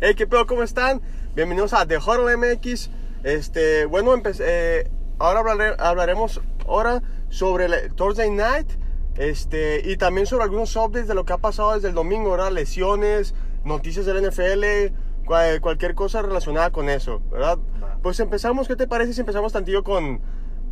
[0.00, 0.44] Hey, ¿qué pedo?
[0.46, 1.00] ¿Cómo están?
[1.36, 2.90] Bienvenidos a The Huddle MX.
[3.22, 5.40] Este, bueno, eh, ahora
[5.78, 8.68] hablaremos ahora sobre el Thursday Night
[9.16, 12.50] este, y también sobre algunos updates de lo que ha pasado desde el domingo, ¿verdad?
[12.50, 13.34] Lesiones,
[13.64, 14.92] noticias del NFL,
[15.60, 17.58] cualquier cosa relacionada con eso, ¿verdad?
[18.02, 20.20] Pues empezamos, ¿qué te parece si empezamos tantillo con,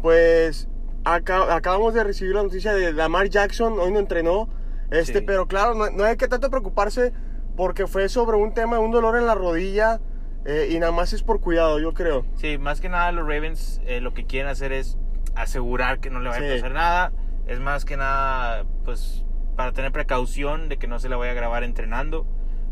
[0.02, 0.68] pues,
[1.04, 4.48] acabamos de recibir la noticia de Lamar Jackson, hoy no entrenó,
[4.90, 7.12] este, pero claro, no, no hay que tanto preocuparse
[7.56, 10.00] porque fue sobre un tema, un dolor en la rodilla.
[10.44, 12.24] Eh, y nada más es por cuidado, yo creo.
[12.34, 14.98] Sí, más que nada los Ravens eh, lo que quieren hacer es
[15.36, 17.12] asegurar que no le vaya a pasar nada.
[17.46, 19.24] Es más que nada, pues,
[19.56, 22.26] para tener precaución de que no se le vaya a grabar entrenando.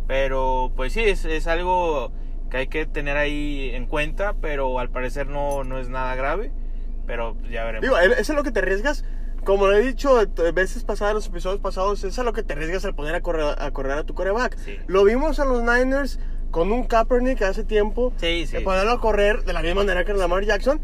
[0.08, 2.12] Pero, pues sí, es, es algo
[2.50, 6.50] que hay que tener ahí en cuenta, pero al parecer no, no es nada grave.
[7.06, 7.82] Pero ya veremos.
[7.82, 9.04] Digo, eso es lo que te arriesgas
[9.44, 10.18] como lo he dicho
[10.54, 13.54] veces pasadas, los episodios pasados, es a lo que te arriesgas al poner a correr
[13.58, 14.56] a, correr a tu coreback.
[14.86, 16.18] Lo vimos a los Niners
[16.50, 18.12] con un Kaepernick hace tiempo.
[18.16, 18.58] Sí, sí.
[18.60, 20.80] ponerlo a correr de la misma manera que Lamar Jackson.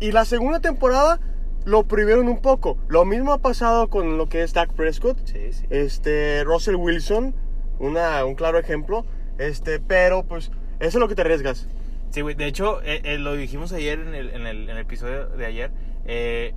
[0.00, 1.20] Y la segunda temporada
[1.64, 2.78] lo prohibieron un poco.
[2.88, 5.18] Lo mismo ha pasado con lo que es Dak Prescott.
[5.24, 5.66] Sí, sí.
[5.70, 7.34] Este, Russell Wilson,
[7.78, 9.04] una, un claro ejemplo.
[9.38, 11.68] Este, pero pues eso es lo que te arriesgas.
[12.10, 12.34] Sí, güey.
[12.34, 15.46] De hecho, eh, eh, lo dijimos ayer en el, en el, en el episodio de
[15.46, 15.70] ayer.
[16.06, 16.54] Eh,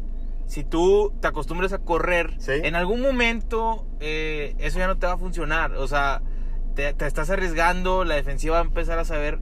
[0.52, 5.14] si tú te acostumbras a correr, en algún momento eh, eso ya no te va
[5.14, 5.72] a funcionar.
[5.78, 6.22] O sea,
[6.76, 9.40] te, estás arriesgando, la defensiva va a empezar a saber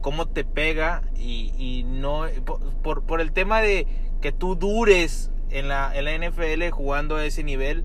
[0.00, 2.24] cómo te pega y, no
[2.82, 3.86] por, por, el tema de
[4.22, 7.84] que tú dures en la, en la NFL jugando a ese nivel,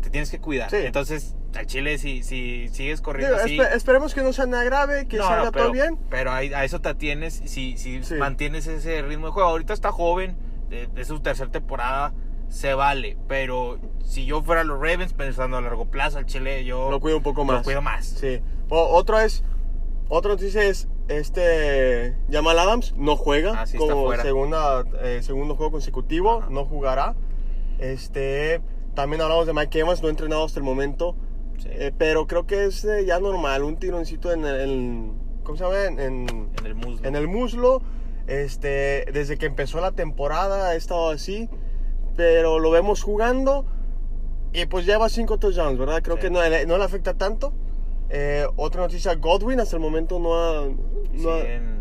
[0.00, 0.72] te tienes que cuidar.
[0.72, 3.58] Entonces, al Chile, si, si sigues corriendo así...
[3.74, 5.98] esperemos que no sea nada grave, que salga todo bien.
[6.08, 9.48] Pero a, eso te atienes si, si mantienes ese ritmo de juego.
[9.48, 12.12] Ahorita está joven de, su tercera temporada
[12.48, 16.90] se vale, pero si yo fuera los Ravens pensando a largo plazo al Chile, yo
[16.90, 17.58] lo cuido un poco más.
[17.58, 18.06] Lo cuido más.
[18.06, 18.40] Sí.
[18.68, 19.44] otro es
[20.08, 26.44] otra noticia es este Jamal Adams no juega ah, como segunda eh, segundo juego consecutivo,
[26.50, 27.14] no jugará.
[27.78, 28.60] Este
[28.94, 31.16] también hablamos de Mike Evans, no entrenado hasta el momento.
[31.64, 35.12] Eh, pero creo que es eh, ya normal, un tironcito en el,
[35.44, 35.84] ¿cómo se llama?
[35.84, 37.08] En, el muslo.
[37.08, 37.82] En el muslo
[38.26, 41.48] este, desde que empezó la temporada ha estado así,
[42.16, 43.66] pero lo vemos jugando
[44.52, 46.02] y pues lleva 5 touchdowns, ¿verdad?
[46.02, 47.54] Creo que no, no, le afecta tanto.
[48.10, 50.68] Eh, otra noticia, Godwin hasta el momento no ha...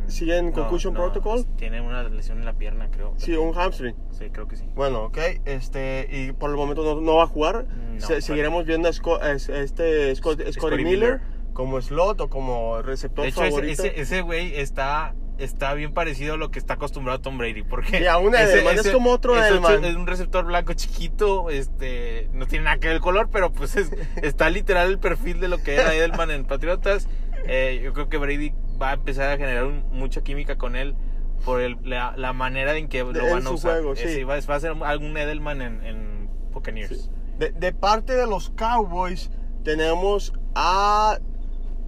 [0.08, 1.46] sigue en concussion protocol.
[1.58, 3.14] Tiene una lesión en la pierna, creo.
[3.18, 3.96] Sí, un hamstring.
[4.12, 4.64] Sí, creo que sí.
[4.74, 5.18] Bueno, ok.
[5.44, 7.68] Este, y por el momento no, va a jugar.
[7.98, 11.20] seguiremos viendo a este Scotty, Miller,
[11.52, 13.44] como slot o como receptor de hecho,
[13.84, 15.14] Ese güey está
[15.44, 17.64] está bien parecido a lo que está acostumbrado Tom Brady.
[17.64, 19.84] Porque Edelman es como otro Edelman.
[19.84, 23.76] Es un receptor blanco chiquito, este, no tiene nada que ver el color, pero pues
[24.22, 27.08] está literal el perfil de lo que era Edelman en Patriotas.
[27.46, 30.96] Eh, yo creo que Brady va a empezar a generar mucha química con él
[31.44, 33.74] por la, manera en que lo van a usar.
[33.74, 34.24] Juego, eh, sí.
[34.24, 37.10] va, a ser algún Edelman en, en Buccaneers.
[37.40, 39.32] De, de parte de los Cowboys
[39.64, 41.18] tenemos a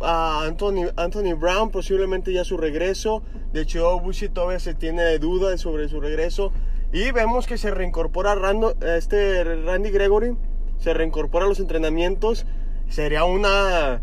[0.03, 3.23] a Anthony, Anthony Brown, posiblemente ya su regreso.
[3.53, 6.51] De hecho, Bushi todavía se tiene dudas sobre su regreso.
[6.91, 10.35] Y vemos que se reincorpora Rando, este Randy Gregory,
[10.79, 12.45] se reincorpora a los entrenamientos.
[12.89, 14.01] Sería una,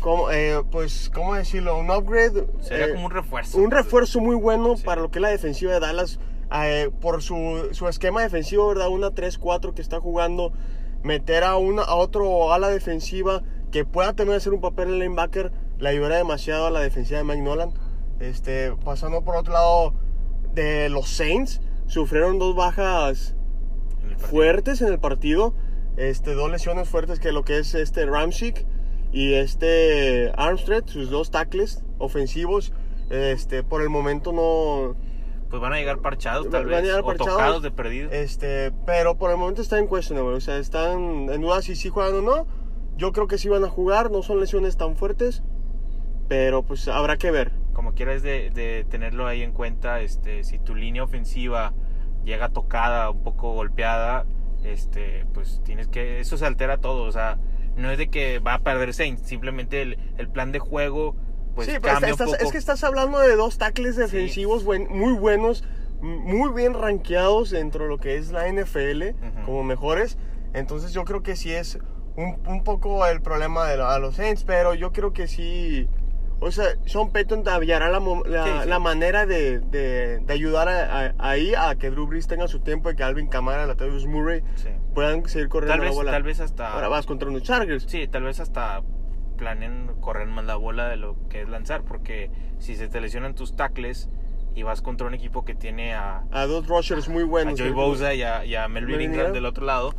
[0.00, 1.78] como, eh, pues, ¿cómo decirlo?
[1.78, 2.46] Un upgrade.
[2.60, 3.58] Sería eh, como un refuerzo.
[3.58, 6.18] Un refuerzo muy bueno para lo que es la defensiva de Dallas.
[6.52, 8.88] Eh, por su, su, esquema defensivo, ¿verdad?
[8.88, 10.52] Una 3-4 que está jugando.
[11.02, 15.52] Meter a, una, a otro ala defensiva que pueda también hacer un papel en linebacker
[15.78, 17.72] le ayudará demasiado a la defensiva de Mike Nolan.
[18.20, 19.94] Este, pasando por otro lado
[20.54, 23.36] de los Saints, sufrieron dos bajas
[24.18, 25.54] fuertes en el partido.
[25.96, 28.66] Este, dos lesiones fuertes que lo que es este Ramchick
[29.12, 32.72] y este Armstead, sus dos tackles ofensivos,
[33.10, 34.96] este, por el momento no
[35.48, 38.10] pues van a llegar parchados tal vez o tocados de perdido.
[38.10, 41.88] Este, pero por el momento está en cuestión, o sea, están en duda si sí
[41.88, 42.46] juegan o no.
[42.96, 45.42] Yo creo que sí van a jugar, no son lesiones tan fuertes,
[46.28, 47.52] pero pues habrá que ver.
[47.86, 51.72] Como quieras de, de tenerlo ahí en cuenta, este, si tu línea ofensiva
[52.24, 54.26] llega tocada, un poco golpeada,
[54.64, 57.38] este, pues tienes que, eso se altera todo, o sea,
[57.76, 61.14] no es de que va a perder Saints, simplemente el, el plan de juego,
[61.54, 62.34] pues sí, cambia un poco.
[62.34, 65.62] es que estás hablando de dos tackles defensivos muy buenos,
[66.00, 69.10] muy bien rankeados dentro de lo que es la NFL,
[69.44, 70.18] como mejores,
[70.54, 71.78] entonces yo creo que sí es
[72.16, 75.88] un, un poco el problema de a los Saints, pero yo creo que sí.
[76.38, 81.54] O sea, Sean Payton cambiará la, la, la manera de, de, de ayudar a, ahí
[81.54, 84.42] a que Drew Brees tenga su tiempo y que Alvin Kamara, Latavius Murray
[84.94, 86.10] puedan seguir corriendo tal vez, la bola.
[86.10, 86.74] Tal vez hasta.
[86.74, 87.84] Ahora vas contra unos Chargers.
[87.88, 88.82] Sí, tal vez hasta
[89.36, 93.34] planen correr más la bola de lo que es lanzar, porque si se te lesionan
[93.34, 94.08] tus tackles
[94.54, 96.24] y vas contra un equipo que tiene a...
[96.32, 97.60] A dos rushers muy buenos.
[97.60, 99.94] A Joey Bosa y a, Melvin Ingram del otro lado.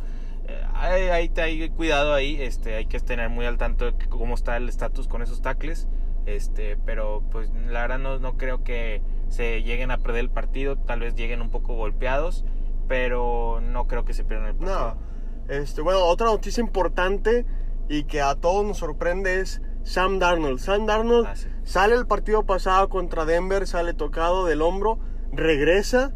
[0.48, 4.56] Eh, ahí, hay, cuidado ahí, este, hay que tener muy al tanto de cómo está
[4.56, 5.86] el estatus con esos tackles.
[6.28, 10.76] Este, pero pues la verdad no, no creo que se lleguen a perder el partido,
[10.76, 12.44] tal vez lleguen un poco golpeados,
[12.86, 14.96] pero no creo que se pierdan el partido.
[14.96, 15.54] No.
[15.54, 17.46] Este, bueno, otra noticia importante
[17.88, 20.58] y que a todos nos sorprende es Sam Darnold.
[20.58, 21.34] Sam Darnold ah,
[21.64, 24.98] sale el partido pasado contra Denver, sale tocado del hombro,
[25.32, 26.12] regresa.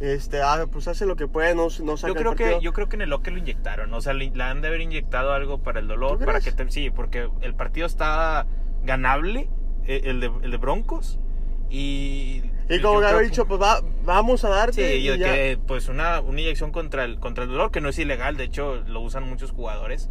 [0.00, 2.88] Este, ah, pues hace lo que puede, no, no saca yo creo que Yo creo
[2.88, 5.78] que en el que lo inyectaron, o sea, le, han de haber inyectado algo para
[5.78, 8.48] el dolor, para que sí, porque el partido está
[8.84, 9.48] ganable,
[9.86, 11.18] eh, el de, el de Broncos,
[11.70, 12.42] y...
[12.68, 13.60] Y como había dicho, pues
[14.04, 14.98] vamos a darte.
[14.98, 18.36] Sí, que pues una, una inyección contra el, contra el dolor, que no es ilegal,
[18.36, 20.08] de hecho lo usan muchos jugadores.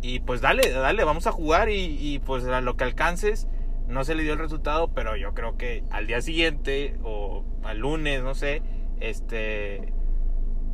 [0.00, 3.48] Y pues dale, dale, vamos a jugar y, pues a lo que alcances.
[3.88, 7.78] No se le dio el resultado, pero yo creo que al día siguiente o al
[7.78, 8.62] lunes, no sé,
[9.00, 9.92] este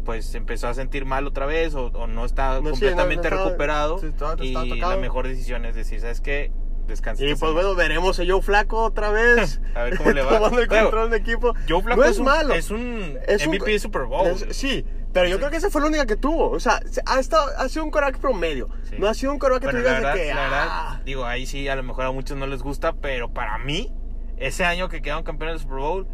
[0.04, 4.00] pues empezó a sentir mal otra vez o, no está completamente recuperado
[4.40, 6.50] y la mejor decisión es decir, ¿sabes qué?
[6.87, 7.25] Descansa.
[7.25, 9.61] Y pues bueno, veremos a Joe Flaco otra vez.
[9.75, 10.31] a ver cómo le va.
[10.38, 11.55] Tomando el control de equipo.
[11.69, 12.55] Joe Flaco es, malo.
[12.55, 14.37] Es un MVP Super Bowl.
[14.50, 16.50] sí, pero yo creo que esa fue la única que tuvo.
[16.50, 18.69] O sea, ha, estado, ha sido un coreback promedio.
[18.99, 20.32] No ha sido un coreback que tú digas de que.
[20.32, 21.00] Ah".
[21.05, 23.93] digo, ahí sí, a lo mejor a muchos no les gusta, pero para mí,
[24.37, 26.06] ese año que quedaron campeones del Super Bowl,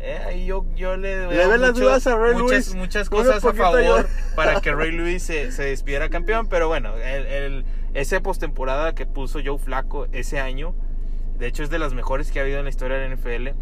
[0.00, 2.74] eh, ahí yo, yo le doy le las dudas a Ray muchas, Lewis.
[2.74, 7.26] Muchas cosas a favor para que Ray Lewis se, se, despidiera campeón, pero bueno, el,
[7.26, 7.64] el,
[7.96, 10.74] ese postemporada que puso Joe Flaco ese año,
[11.38, 13.58] de hecho es de las mejores que ha habido en la historia de la NFL.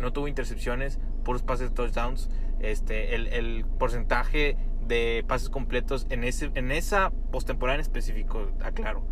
[0.00, 2.28] No tuvo intercepciones, puros pases touchdowns.
[2.60, 9.06] Este, el, el porcentaje de pases completos en, ese, en esa postemporada en específico, aclaro,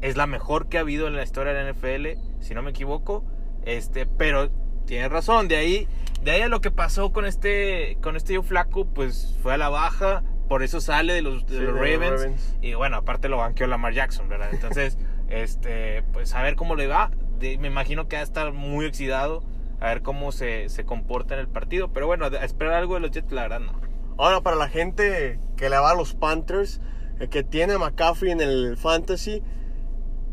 [0.00, 2.70] es la mejor que ha habido en la historia de la NFL, si no me
[2.70, 3.24] equivoco.
[3.64, 4.48] Este, pero
[4.86, 5.88] tiene razón, de ahí,
[6.22, 9.68] de ahí a lo que pasó con este, con este Flaco, pues fue a la
[9.68, 13.92] baja, por eso sale de los, de los, Ravens, Y bueno, aparte lo banqueó Lamar
[13.92, 14.48] Jackson, ¿verdad?
[14.52, 14.98] Entonces,
[15.28, 17.10] este, pues a ver cómo le va.
[17.40, 19.42] me imagino que va a estar muy oxidado
[19.80, 21.88] a ver cómo se, se comporta en el partido.
[21.92, 23.72] Pero bueno, a esperar algo de los Jets, la verdad no.
[24.16, 26.80] Ahora, para la gente que le va a los Panthers,
[27.20, 29.42] eh, que tiene a McCaffrey en el Fantasy,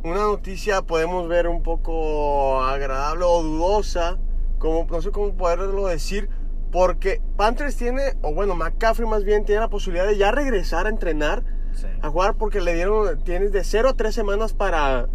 [0.04, 4.18] una noticia podemos ver un poco agradable o dudosa,
[4.58, 6.30] como, no sé cómo poderlo decir,
[6.76, 10.90] porque Panthers tiene, o bueno, McCaffrey más bien, tiene la posibilidad de ya regresar a
[10.90, 11.42] entrenar,
[12.02, 15.08] a jugar, porque le dieron, tienes de 0 a 3 semanas para,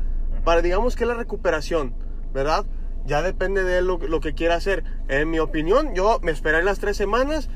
[0.43, 1.93] para, digamos que la recuperación,
[2.33, 2.65] ¿verdad?
[3.05, 4.85] Ya depende de él lo, lo, que quiera hacer.
[5.09, 7.51] En mi opinión, yo me esperé las tres semanos.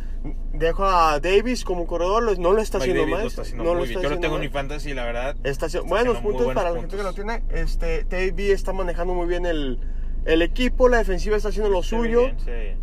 [0.52, 3.28] Dejo a Davis como corredor, no lo está haciendo mal.
[3.56, 5.36] No lo está yo lo tengo en mi fantasy, la verdad.
[5.44, 7.42] Está, buenos puntos para la gente que lo tiene.
[7.48, 9.78] Este, Davis está manejando muy bien el,
[10.24, 12.30] el equipo, la defensiva está haciendo lo suyo.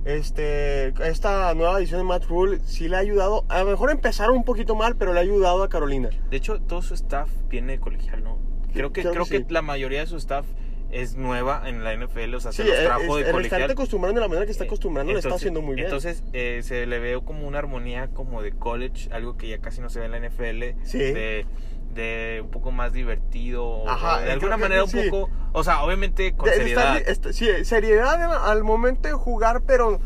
[0.05, 3.45] Este, esta nueva edición de Matt Rule sí le ha ayudado.
[3.49, 6.09] A lo mejor empezaron un poquito mal, pero le ha ayudado a Carolina.
[6.29, 8.39] De hecho, todo su staff viene colegial, ¿no?
[8.73, 10.45] Creo que, creo, que la mayoría de su staff
[10.91, 13.61] es nueva en la NFL, o sea, se los trajo de colegial.
[13.61, 15.87] Está acostumbrando de la manera que está acostumbrando, lo está haciendo muy bien.
[15.87, 19.81] Entonces, eh, se le ve como una armonía como de college, algo que ya casi
[19.81, 20.83] no se ve en la NFL.
[20.83, 20.99] Sí.
[20.99, 21.45] De,
[21.93, 23.87] de un poco más divertido.
[23.87, 27.01] Ajá, de alguna manera un poco, o sea, obviamente con seriedad.
[27.31, 29.99] sí, seriedad al momento de jugar, pero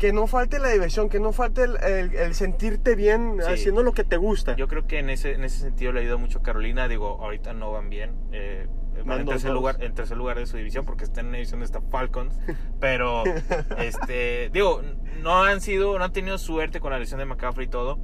[0.00, 4.16] que no falte la diversión, que no falte el, sentirte bien haciendo lo que te
[4.16, 4.56] gusta.
[4.56, 6.88] Yo creo que en ese, en ese sentido le ayuda mucho a Carolina.
[6.88, 8.14] Digo, ahorita no van bien.
[8.32, 8.66] Eh,
[8.96, 11.66] en tercer, lugar, en tercer lugar de su división porque está en una división de
[11.66, 12.38] esta Falcons.
[12.80, 13.24] Pero,
[13.78, 14.80] este, digo,
[15.22, 17.98] no han sido, no han tenido suerte con la lesión de McCaffrey y todo.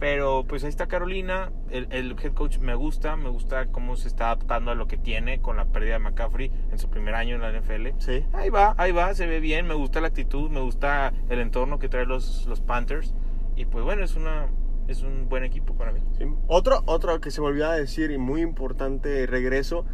[0.00, 4.08] Pero pues ahí está Carolina, el, el, head coach me gusta, me gusta cómo se
[4.08, 7.34] está adaptando a lo que tiene con la pérdida de McCaffrey en su primer año
[7.34, 7.88] en la NFL.
[7.98, 8.24] Sí.
[8.32, 11.78] Ahí va, ahí va, se ve bien, me gusta la actitud, me gusta el entorno
[11.78, 13.14] que trae los, los Panthers.
[13.56, 14.48] Y pues bueno, es una
[14.88, 16.00] es un buen equipo para mí.
[16.48, 19.84] Otro, otro que se me olvidaba decir y muy importante regreso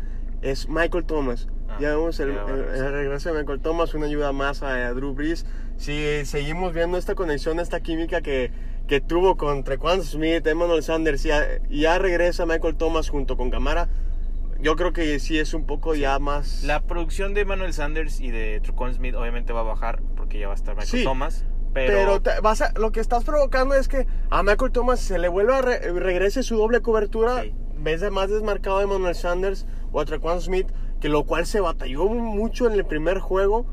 [0.40, 1.48] es Michael Thomas.
[1.68, 5.46] Ah, ya vemos el, regreso de Michael Thomas, una ayuda más a, Drew Brees.
[5.76, 8.50] Si seguimos viendo esta conexión, esta química que,
[8.86, 13.50] que tuvo con Trequan Smith, Emmanuel Sanders, y ya, ya, regresa Michael Thomas junto con
[13.50, 13.88] Camara.
[14.60, 16.62] Yo creo que sí es un poco ya más.
[16.62, 20.46] La producción de Emmanuel Sanders y de Trequan Smith obviamente va a bajar porque ya
[20.46, 21.44] va a estar Michael Thomas.
[21.74, 25.62] Pero, vas lo que estás provocando es que a Michael Thomas se le vuelva a
[25.62, 27.44] regrese su doble cobertura.
[27.78, 30.68] Ves más desmarcado de Emmanuel Sanders o a Smith,
[31.00, 33.66] que lo cual se batalló mucho en el primer juego.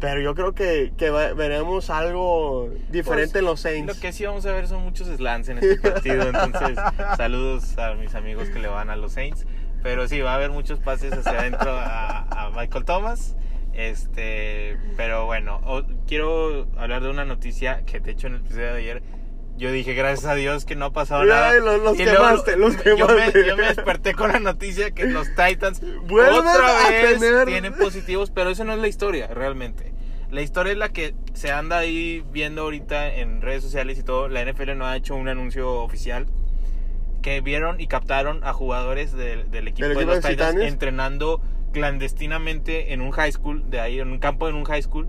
[0.00, 3.94] Pero yo creo que, que veremos algo diferente pues, en los Saints.
[3.94, 6.28] Lo que sí vamos a ver son muchos slants en este partido.
[6.28, 6.78] entonces,
[7.16, 9.44] saludos a mis amigos que le van a los Saints.
[9.82, 13.36] Pero sí, va a haber muchos pases hacia adentro a, Michael Thomas.
[13.72, 15.60] Este, pero bueno,
[16.06, 19.02] quiero hablar de una noticia que de hecho en el episodio de ayer
[19.58, 21.52] yo dije, gracias a Dios que no ha pasado nada.
[21.54, 25.82] los, los quemaste, los yo, me, yo, me, desperté con la noticia que los Titans
[25.82, 29.92] otra vez tienen positivos, pero eso no es la historia realmente.
[30.30, 34.28] La historia es la que se anda ahí viendo ahorita en redes sociales y todo.
[34.28, 36.26] La NFL no ha hecho un anuncio oficial.
[37.22, 41.40] Que vieron y captaron a jugadores del equipo de los Titans entrenando
[41.72, 45.08] clandestinamente en un high school, de ahí, en un campo en un high school,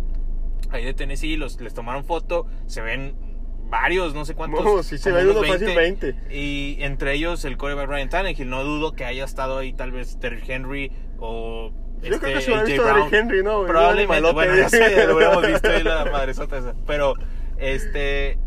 [0.71, 1.37] ahí de Tennessee.
[1.37, 3.28] Los, les tomaron foto, se ven
[3.69, 4.63] varios, no sé cuántos.
[4.63, 6.15] No, sí se ven unos fácil 20.
[6.31, 8.49] Y entre ellos el quarterback Ryan Tannehill.
[8.49, 11.71] No dudo que haya estado ahí tal vez Terry Henry o
[12.01, 13.65] yo creo que este, se lo visto Brown, Henry, ¿no?
[13.65, 16.73] Probablemente, bueno, ya sé, lo hubiéramos visto ahí la madresota esa.
[16.88, 17.13] Pero,
[17.57, 18.38] este...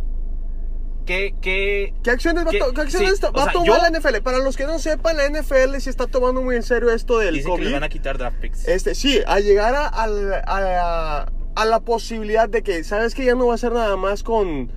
[1.05, 4.19] ¿Qué, qué, ¿Qué acciones, va, ¿qué acciones va a tomar la NFL?
[4.23, 7.35] Para los que no sepan, la NFL se está tomando muy en serio esto del
[7.35, 7.61] Dice COVID.
[7.61, 8.69] que le van a quitar draft picks.
[8.69, 11.27] Este, sí, a llegar a, a,
[11.57, 14.71] a la posibilidad de que, ¿sabes que Ya no va a ser nada más con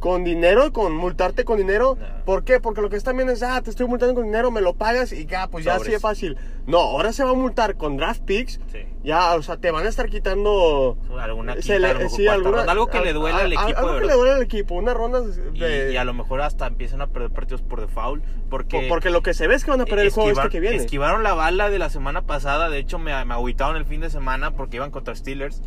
[0.00, 1.96] con dinero, con multarte con dinero.
[2.24, 2.60] ¿Por qué?
[2.60, 5.12] Porque lo que están viendo es, ah, te estoy multando con dinero, me lo pagas
[5.12, 6.36] y ya, pues ya así es fácil.
[6.66, 8.60] No, ahora se va a multar con draft picks.
[8.72, 8.80] Sí.
[9.02, 10.96] Ya, o sea, te van a estar quitando.
[11.18, 13.78] Alguna quita, sí, alguna, algo que le duele al equipo.
[13.78, 15.92] Algo que le duele al equipo, una ronda de.
[15.92, 18.24] Y, a lo mejor hasta empiezan a perder partidos por default.
[18.48, 20.60] Porque, porque lo que se ve es que van a perder el juego este que
[20.60, 20.76] viene.
[20.76, 22.70] Esquivaron la bala de la semana pasada.
[22.70, 25.62] De hecho, me, me agüitaron el fin de semana porque iban contra Steelers.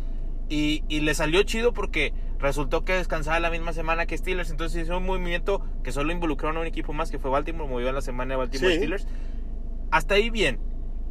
[0.48, 4.50] Y, y le salió chido porque resultó que descansaba la misma semana que Steelers.
[4.50, 7.88] Entonces hizo un movimiento que solo involucraron a un equipo más, que fue Baltimore, movió
[7.88, 9.06] en la semana de Baltimore Steelers.
[9.90, 10.60] Hasta ahí bien.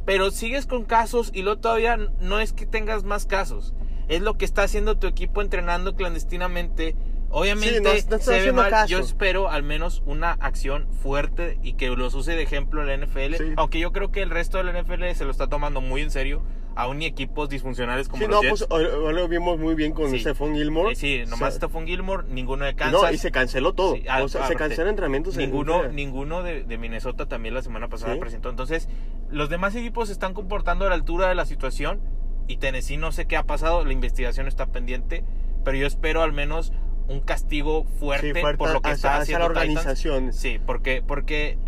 [0.06, 3.74] Pero sigues con casos y luego todavía no es que tengas más casos.
[4.08, 6.96] Es lo que está haciendo tu equipo entrenando clandestinamente.
[7.30, 8.86] Obviamente se ve mal.
[8.86, 13.52] Yo espero al menos una acción fuerte y que los use de ejemplo la NFL.
[13.56, 16.10] Aunque yo creo que el resto de la NFL se lo está tomando muy en
[16.10, 16.42] serio
[16.78, 20.16] aún ni equipos disfuncionales como sí, los no, Pues, hoy, lo vimos muy bien con
[20.16, 20.94] Stephon Gilmore.
[20.94, 23.02] Sí, sí nomás Stephon Gilmore, ninguno de Kansas.
[23.02, 23.96] No, y se canceló todo.
[24.22, 25.36] O sea, se cancelan entrenamientos.
[25.36, 28.48] Ninguno, ninguno de, de, Minnesota también la semana pasada presentó.
[28.48, 28.88] Entonces,
[29.28, 32.00] los demás equipos se están comportando a la altura de la situación
[32.46, 35.24] y Tennessee no sé qué ha pasado, la investigación está pendiente,
[35.64, 36.72] pero yo espero al menos
[37.08, 40.32] un castigo fuerte, por lo que está haciendo la organización.
[40.32, 41.58] Sí, porque porque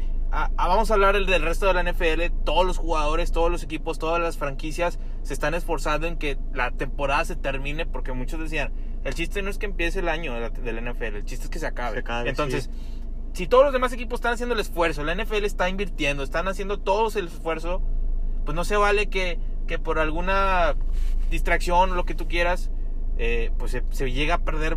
[0.56, 2.42] vamos a hablar del resto de la NFL.
[2.44, 6.70] Todos los jugadores, todos los equipos, todas las franquicias se están esforzando en que la
[6.70, 8.72] temporada se termine porque muchos decían,
[9.04, 11.58] el chiste no es que empiece el año de la, NFL, el chiste es que
[11.58, 12.02] se acabe.
[12.26, 12.70] Entonces,
[13.32, 16.78] si todos los demás equipos están haciendo el esfuerzo, la NFL está invirtiendo, están haciendo
[16.78, 17.82] todos el esfuerzo,
[18.44, 20.76] pues no se vale que, que por alguna
[21.30, 22.70] distracción o lo que tú quieras,
[23.18, 24.76] eh, pues se, se llega a perder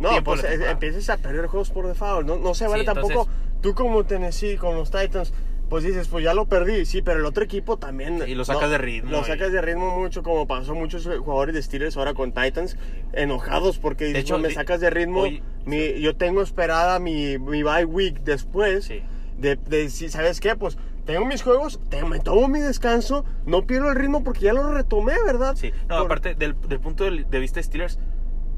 [0.00, 2.26] no, pues eh, empieces a perder juegos por default.
[2.26, 3.28] No, no se vale tampoco.
[3.60, 5.32] Tú como Tennessee, con los Titans,
[5.70, 8.20] pues dices, pues ya lo perdí, sí, pero el otro equipo también.
[8.26, 9.10] Y lo sacas de ritmo.
[9.12, 12.76] Lo sacas de ritmo mucho, como pasó muchos jugadores de Steelers ahora con Titans,
[13.12, 15.24] enojados porque de hecho, me sacas de ritmo.
[15.64, 18.90] mi, yo tengo esperada mi, mi bye week después.
[19.38, 20.54] De, de, si, ¿sabes qué?
[20.56, 20.76] Pues
[21.06, 24.70] tengo mis juegos, te, me tomo mi descanso, no pierdo el ritmo porque ya lo
[24.74, 25.54] retomé, ¿verdad?
[25.56, 27.98] Sí, no, aparte del, del punto de vista de Steelers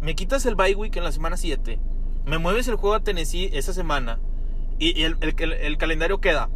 [0.01, 1.79] me quitas el bye week en la semana 7,
[2.27, 4.19] me mueves el juego a Tennessee esa semana
[4.83, 6.51] y, el, el, calendario queda.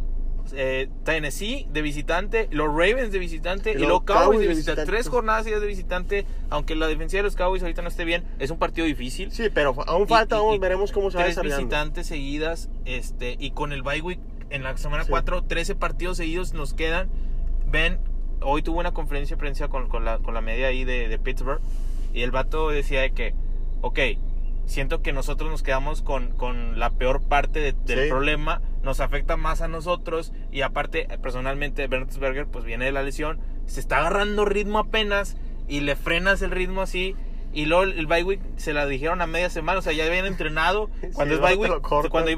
[0.53, 4.85] Eh, Tennessee de visitante, los Ravens de visitante y, los Cowboys, de visitante.
[4.85, 8.49] Tres jornadas de visitante, aunque la defensa de los Cowboys ahorita no esté bien, es
[8.49, 9.31] un partido difícil.
[9.31, 13.81] Sí, pero aún falta, veremos cómo se va Tres visitantes seguidas, este, y con el
[13.81, 14.19] bye week
[14.49, 17.09] en la semana 4, 13 partidos seguidos nos quedan.
[17.69, 17.99] Ven,
[18.41, 21.19] hoy tuvo una conferencia de prensa con, con, la, con la media ahí de, de
[21.19, 21.59] Pittsburgh
[22.13, 23.33] y el vato decía de que,
[23.81, 23.99] ok,
[24.67, 29.61] siento que nosotros nos quedamos con, con la peor parte del problema, nos afecta más
[29.61, 34.79] a nosotros y aparte, personalmente, Berger pues viene de la lesión, se está agarrando ritmo
[34.79, 37.15] apenas y le frenas el ritmo así.
[37.53, 40.25] Y luego el bye week se la dijeron a media semana, o sea, ya habían
[40.27, 40.89] entrenado.
[41.13, 42.35] Cuando es bye week, cuando hay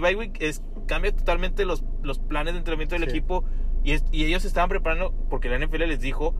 [0.00, 3.44] bye, week, es, cambia totalmente los, los planes de entrenamiento del equipo.
[3.84, 6.34] Y, y ellos se estaban preparando porque la NFL les dijo.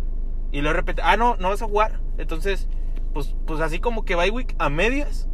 [0.52, 2.00] Y luego repente, ah, no, no vas a jugar.
[2.16, 2.68] Entonces,
[3.12, 5.28] pues, pues así como que bye week a medias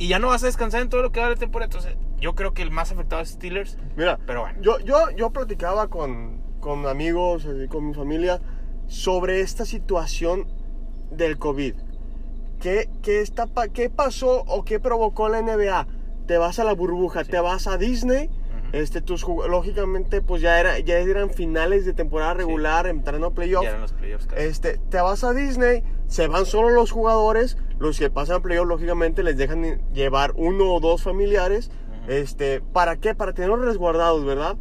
[0.00, 1.66] y ya no vas a descansar en todo lo que va de temporada.
[1.66, 3.76] Entonces, yo creo que el más afectado es Steelers.
[3.96, 4.58] Mira, pero bueno.
[4.62, 8.40] Yo, yo, yo platicaba con, con amigos, con mi familia,
[8.86, 10.48] sobre esta situación
[11.10, 11.74] del COVID.
[12.60, 15.86] ¿Qué, qué, está, ¿Qué pasó o qué provocó la NBA?
[16.26, 18.30] Te vas a la burbuja, te vas a Disney
[18.72, 23.94] este, tus lógicamente, pues ya, era, ya eran finales de temporada regular, entrando a playoffs.
[24.36, 28.68] Este, te vas a Disney, se van solo los jugadores, los que pasan a playoffs,
[28.68, 31.70] lógicamente, les dejan llevar uno o dos familiares.
[32.08, 33.14] Este, ¿para qué?
[33.14, 34.56] Para tenerlos resguardados, ¿verdad?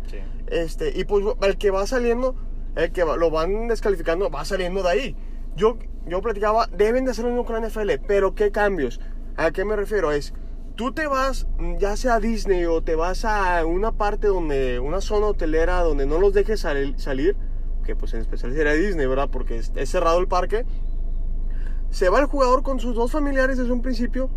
[0.48, 2.36] Este, y pues el que va saliendo,
[2.76, 5.16] el que lo van descalificando, va saliendo de ahí.
[5.56, 9.00] Yo, yo platicaba, deben de hacer mismo con NFL, pero ¿qué cambios?
[9.38, 10.12] ¿A qué me refiero?
[10.12, 10.34] Es,
[10.80, 11.46] tú te vas,
[11.78, 16.06] ya sea a Disney o te vas a una parte donde, una zona hotelera donde
[16.06, 17.36] no los dejes salir,
[17.84, 19.28] que pues en especial sería Disney, ¿verdad?
[19.30, 20.66] Porque es, es cerrado el parque.
[21.90, 24.30] Se va el jugador con sus dos familiares desde un principio,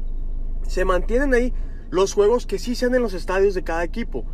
[0.67, 1.55] se mantienen ahí
[1.91, 4.25] los juegos que sí sean en los estadios de cada equipo.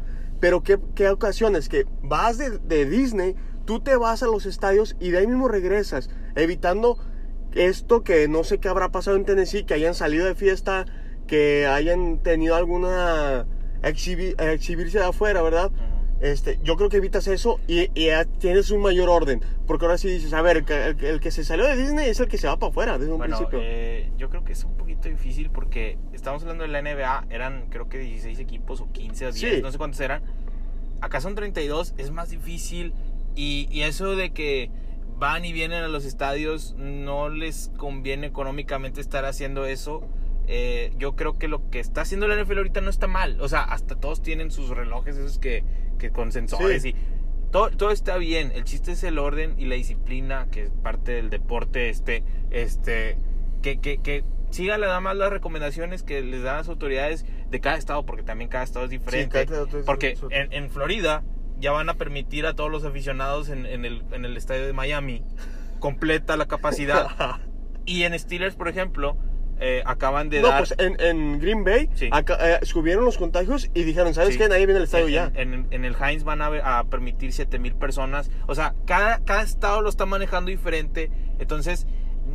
[0.40, 1.68] Pero ¿qué, qué ocasiones?
[1.68, 3.36] Que vas de, de, Disney,
[3.66, 6.96] tú te vas a los estadios y de ahí mismo regresas, evitando
[7.52, 10.86] esto que no sé qué habrá pasado en Tennessee, que hayan salido de fiesta,
[11.28, 13.46] que hayan tenido alguna
[13.84, 15.70] exhibirse de afuera, ¿verdad?
[16.20, 17.88] Este, yo creo que evitas eso y,
[18.38, 19.40] tienes un mayor orden.
[19.66, 22.38] Porque ahora sí dices, a ver, el, que se salió de Disney es el que
[22.38, 23.60] se va para afuera desde un principio.
[23.62, 27.66] Eh, yo creo que es un poquito difícil porque estamos hablando de la NBA, eran
[27.70, 30.22] creo que 16 equipos o 15 o 10, no sé cuántos eran.
[31.00, 32.94] Acá son 32, es más difícil.
[33.36, 34.70] Y, y eso de que
[35.16, 40.02] van y vienen a los estadios, no les conviene económicamente estar haciendo eso.
[40.50, 43.38] Eh, yo creo que lo que está haciendo la NFL ahorita no está mal.
[43.40, 45.62] O sea, hasta todos tienen sus relojes esos que,
[45.98, 46.94] que con sensores y
[47.50, 48.50] todo, todo, está bien.
[48.54, 53.18] El chiste es el orden y la disciplina, que es parte del deporte, este, este,
[53.62, 57.76] que, que, que siga nada más las recomendaciones que les dan las autoridades de cada
[57.76, 59.46] estado, porque también cada estado es diferente.
[59.84, 61.22] porque en, en, Florida
[61.58, 64.72] ya van a permitir a todos los aficionados en, en, el, en el estadio de
[64.72, 65.22] Miami
[65.78, 67.08] completa la capacidad.
[67.84, 69.16] y en Steelers, por ejemplo,
[69.60, 74.36] eh, acaban de no, pues en, Green Bay eh, subieron los contagios y dijeron, ¿sabes
[74.36, 74.48] qué?
[74.48, 75.32] Nadie viene al estadio ya.
[75.34, 78.30] En, el Heinz van a, permitir 7 mil personas.
[78.46, 81.10] O sea, cada, cada estado lo está manejando diferente.
[81.38, 81.86] Entonces,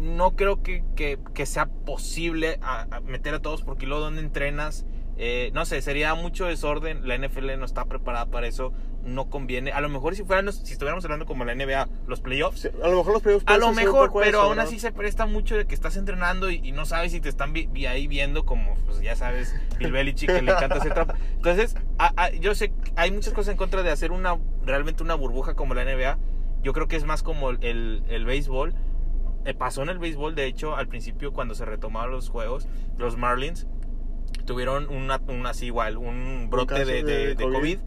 [0.02, 2.60] no creo que, que, sea posible
[3.06, 4.86] meter a todos porque luego donde entrenas
[5.18, 7.08] eh, no sé, sería mucho desorden.
[7.08, 8.74] La NFL no está preparada para eso.
[9.04, 9.72] No conviene.
[9.72, 12.66] A lo mejor si fueran, si estuviéramos hablando como la NBA, los playoffs.
[12.66, 13.46] a lo mejor los playoffs.
[13.48, 16.86] A lo mejor, pero aún así se presta mucho de que estás entrenando y, no
[16.86, 20.76] sabes si te están ahí viendo, como pues ya sabes, Bill Belichick que le encanta
[20.76, 21.16] hacer trampa.
[21.36, 21.76] Entonces,
[22.40, 25.84] yo sé, hay muchas cosas en contra de hacer una realmente una burbuja como la
[25.84, 26.18] NBA.
[26.64, 28.74] Yo creo que es más como el, el béisbol.
[29.46, 33.18] Eh, pasó en el béisbol, de hecho, al principio cuando se retomaron los juegos, los
[33.18, 33.68] Marlins
[34.46, 37.80] tuvieron una, así igual, un brote de, de, COVID.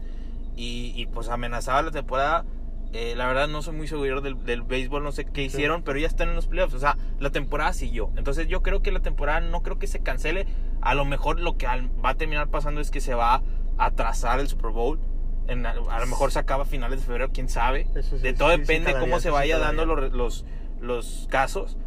[0.55, 2.45] y, y, pues amenazaba la temporada.
[2.93, 5.99] Eh, la verdad no soy muy seguro del, del béisbol, no sé qué hicieron, pero
[5.99, 6.73] ya están en los playoffs.
[6.73, 8.11] O sea, la temporada siguió.
[8.15, 10.47] Entonces yo creo que la temporada no creo que se cancele.
[10.81, 13.41] A lo mejor lo que va a terminar pasando es que se va a
[13.77, 14.99] atrasar el Super Bowl.
[15.47, 17.87] En, a, lo mejor se acaba a finales de febrero, quién sabe.
[18.21, 20.45] de todo depende cómo se vaya dando los, los,
[20.79, 21.77] los casos.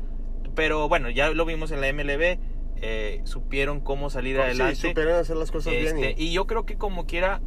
[0.55, 2.39] Pero bueno, ya lo vimos en la MLB
[2.81, 4.77] eh, supieron cómo salir adelante.
[4.77, 5.99] Sí, supieron hacer las cosas bien.
[5.99, 6.33] Este, y...
[6.33, 7.41] yo creo que como quiera,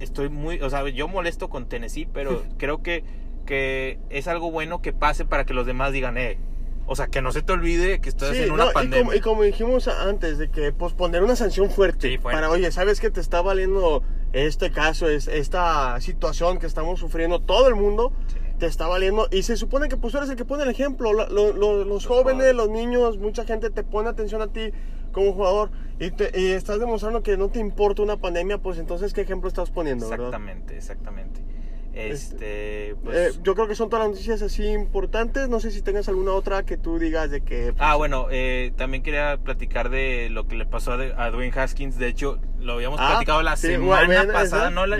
[0.00, 3.04] estoy muy, o sea, yo molesto con Tennessee, pero creo que,
[3.46, 6.38] que es algo bueno que pase para que los demás digan, eh,
[6.86, 9.14] o sea, que no se te olvide que estás en una pandemia.
[9.14, 13.20] Y como, dijimos antes, de que posponer una sanción fuerte, para, oye, ¿sabes que te
[13.20, 18.12] está valiendo este caso, es, esta situación que estamos sufriendo todo el mundo?
[18.62, 19.26] Te está valiendo.
[19.32, 21.12] Y se supone que pues tú eres el que pone el ejemplo.
[21.12, 24.70] los, jóvenes, los niños, mucha gente te pone atención a ti
[25.10, 29.22] como jugador y, te, estás demostrando que no te importa una pandemia, pues entonces, ¿qué
[29.22, 30.06] ejemplo estás poniendo?
[30.06, 31.41] Exactamente, exactamente.
[31.94, 33.36] Este, este pues...
[33.36, 35.48] eh, yo creo que son todas las noticias así importantes.
[35.48, 37.72] No sé si tengas alguna otra que tú digas de que.
[37.72, 41.98] Pues, ah, bueno, eh, también quería platicar de lo que le pasó a, Dwayne Haskins.
[41.98, 44.96] De hecho, lo habíamos ah, platicado la semana pasada, no la,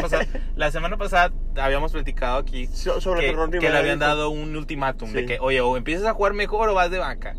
[0.00, 0.26] pasada.
[0.56, 5.26] La semana pasada habíamos platicado aquí sobre que, que le habían dado un ultimátum de
[5.26, 7.34] que, oye, o empiezas a jugar mejor o vas de banca.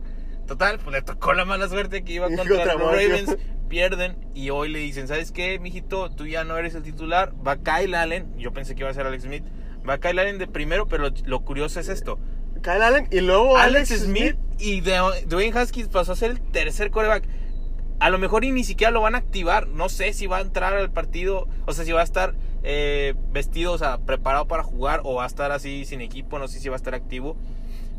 [0.48, 3.36] Total, pues le tocó la mala suerte que iba contra, los Ravens
[3.68, 6.12] pierden y hoy le dicen, ¿sabes qué, mijito?
[6.12, 9.08] Tú ya no eres el titular, va Kyle Allen, yo pensé que iba a ser
[9.08, 9.44] Alex Smith,
[9.88, 12.20] va Kyle Allen de primero, pero lo, curioso es esto.
[12.62, 17.28] Kyle Allen y luego Alex, Smith, y Dwayne Haskins pasó a ser el tercer coreback.
[18.00, 20.42] A lo mejor y ni siquiera lo van a activar, no sé si va a
[20.42, 24.64] entrar al partido, o sea, si va a estar eh, vestido, o sea, preparado para
[24.64, 27.38] jugar o va a estar así sin equipo, no sé si va a estar activo.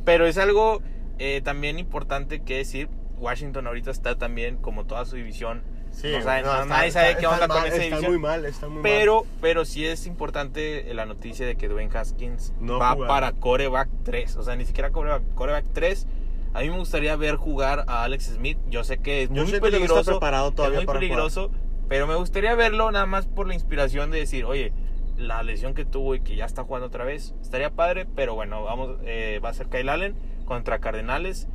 [0.04, 0.82] Pero es algo
[1.18, 5.62] eh, también importante que decir, Washington ahorita está también como toda su división.
[5.90, 7.94] Sí, nadie sabe qué onda con esa división.
[7.94, 9.32] Está muy mal, está muy pero, mal.
[9.40, 14.36] Pero sí es importante la noticia de que Dwayne Haskins va para coreback 3.
[14.36, 16.06] O sea, ni siquiera coreback, coreback 3.
[16.52, 18.58] A mí me gustaría ver jugar a Alex Smith.
[18.68, 20.10] Yo sé que es muy peligroso.
[20.10, 21.50] preparado todavía es muy peligroso.
[21.88, 24.72] Pero me gustaría verlo nada más por la inspiración de decir, oye,
[25.16, 28.06] la lesión que tuvo y que ya está jugando otra vez, estaría padre.
[28.14, 30.14] Pero bueno, vamos, eh, va a ser Kyle Allen
[30.46, 31.48] contra Cardenales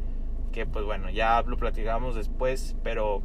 [0.51, 3.23] que pues bueno, ya lo platicamos después, pero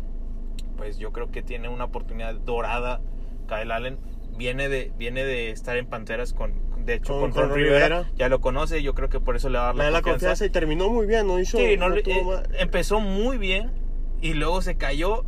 [0.76, 3.00] pues yo creo que tiene una oportunidad dorada
[3.48, 3.98] Kyle Allen.
[4.36, 6.52] viene de, viene de estar en Panteras con,
[6.84, 8.10] de hecho, con, Ron Rivera.
[8.16, 10.44] Ya lo conoce, yo creo que por eso le va a dar la, la confianza.
[10.44, 11.58] y terminó muy bien, no hizo.
[11.58, 11.78] Sí, eh,
[12.58, 13.72] empezó muy bien
[14.20, 15.24] y luego se cayó.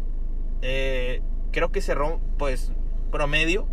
[0.63, 1.23] Eh,
[1.53, 2.73] creo que cerró, pues,
[3.11, 3.67] promedio.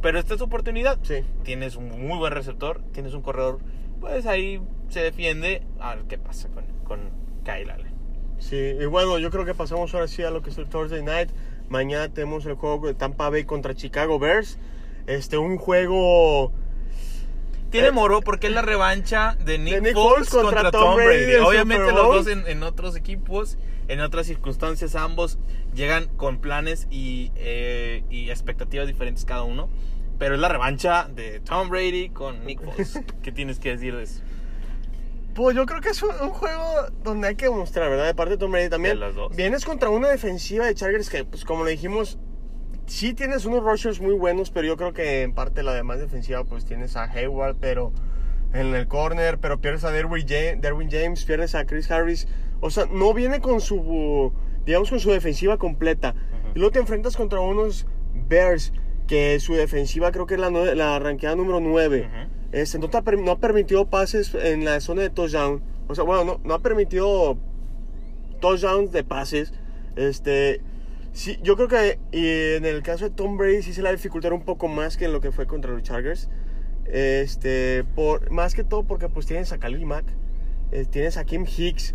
[0.00, 0.98] Pero esta es tu oportunidad.
[1.02, 1.24] Sí.
[1.42, 3.58] Tienes un muy buen receptor, tienes un corredor,
[4.00, 5.62] pues ahí se defiende.
[5.80, 7.00] A ver qué pasa con, con
[7.44, 7.94] Kyle Allen.
[8.38, 11.02] Sí, y bueno, yo creo que pasamos ahora sí a lo que es el Thursday
[11.02, 11.30] Night.
[11.68, 14.58] Mañana tenemos el juego de Tampa Bay contra Chicago Bears.
[15.06, 16.52] Este, un juego...
[17.70, 21.34] Tiene eh, moro porque es la revancha de Nick, Foles contra, Tom Brady.
[21.36, 23.58] Obviamente los dos en, otros equipos,
[23.88, 25.38] en otras circunstancias, ambos
[25.74, 29.68] llegan con planes y, eh, y expectativas diferentes cada uno.
[30.18, 33.00] Pero es la revancha de Tom Brady con Nick Foles.
[33.22, 34.22] ¿Qué tienes que decir de eso?
[35.34, 36.64] Pues yo creo que es un, juego
[37.04, 38.06] donde hay que mostrar, ¿verdad?
[38.06, 38.98] De parte de Tom Brady también.
[39.36, 42.18] Vienes contra una defensiva de Chargers que, pues como le dijimos,
[42.86, 46.42] sí tienes unos rushers muy buenos, pero yo creo que en parte la demás defensiva,
[46.42, 47.92] pues tienes a Hayward, pero
[48.52, 50.26] en el corner, pero pierdes a Derwin
[50.90, 52.26] James, pierdes a Chris Harris.
[52.60, 54.32] O sea, no viene con su,
[54.64, 56.14] digamos, con su defensiva completa.
[56.54, 57.86] Y luego te enfrentas contra unos
[58.28, 58.72] Bears,
[59.08, 62.08] que su defensiva creo que es la, la arranqueada número 9.
[62.52, 65.62] Este, no, no, ha permitido pases en la zona de touchdown.
[65.88, 67.36] O sea, bueno, no, no ha permitido
[68.40, 69.52] touchdowns de pases.
[69.96, 70.60] Este,
[71.12, 73.90] sí, yo creo que y en el caso de Tom Brady sí se le va
[73.90, 76.28] a dificultar un poco más que en lo que fue contra los Chargers.
[76.84, 80.04] Este, por, más que todo porque pues tienes a Khalil Mack,
[80.72, 81.94] eh, tienes a Kim Hicks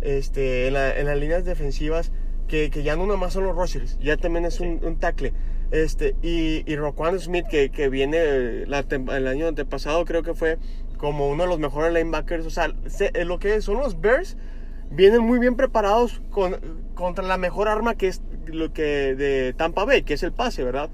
[0.00, 2.12] este, en, en, las líneas defensivas
[2.46, 5.32] que, que, ya no nada más son los rushers, ya también es un, un tackle.
[5.70, 10.58] Este, y, y Roquan Smith, que, que viene el año antepasado, creo que fue
[10.96, 12.46] como uno de los mejores linebackers.
[12.46, 14.36] O sea, eh, lo que son los Bears,
[14.90, 16.56] vienen muy bien preparados con,
[16.94, 20.62] contra la mejor arma que es lo que de Tampa Bay, que es el pase,
[20.64, 20.90] ¿verdad?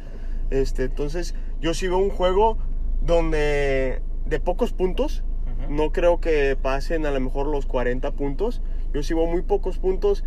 [0.51, 2.59] Este, entonces, yo sigo un juego
[3.03, 5.25] donde de pocos puntos,
[5.69, 8.61] no creo que pasen a lo mejor los 40 puntos.
[8.93, 10.25] Yo sigo muy pocos puntos.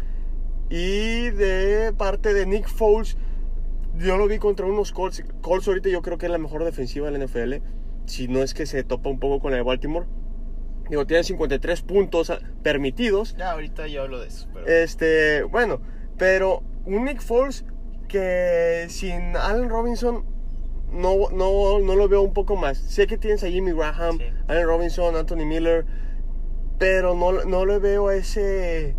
[0.70, 3.18] Y de parte de Nick Foles,
[4.04, 5.24] yo lo vi contra unos Colts.
[5.42, 7.56] Colts ahorita yo creo que es la mejor defensiva de la NFL.
[8.06, 10.06] Si no es que se topa un poco con la de Baltimore.
[10.90, 13.36] Digo, tiene 53 puntos permitidos.
[13.38, 14.50] Ya, ahorita yo hablo de eso.
[14.68, 15.82] Este, bueno,
[16.18, 17.66] pero un Nick Foles
[18.08, 20.26] que sin Allen Robinson
[20.92, 22.78] no, no, no lo veo un poco más.
[22.78, 25.86] Sé que tienes a Jimmy Graham, Allen Robinson, Anthony Miller,
[26.78, 28.96] pero no, no le veo ese,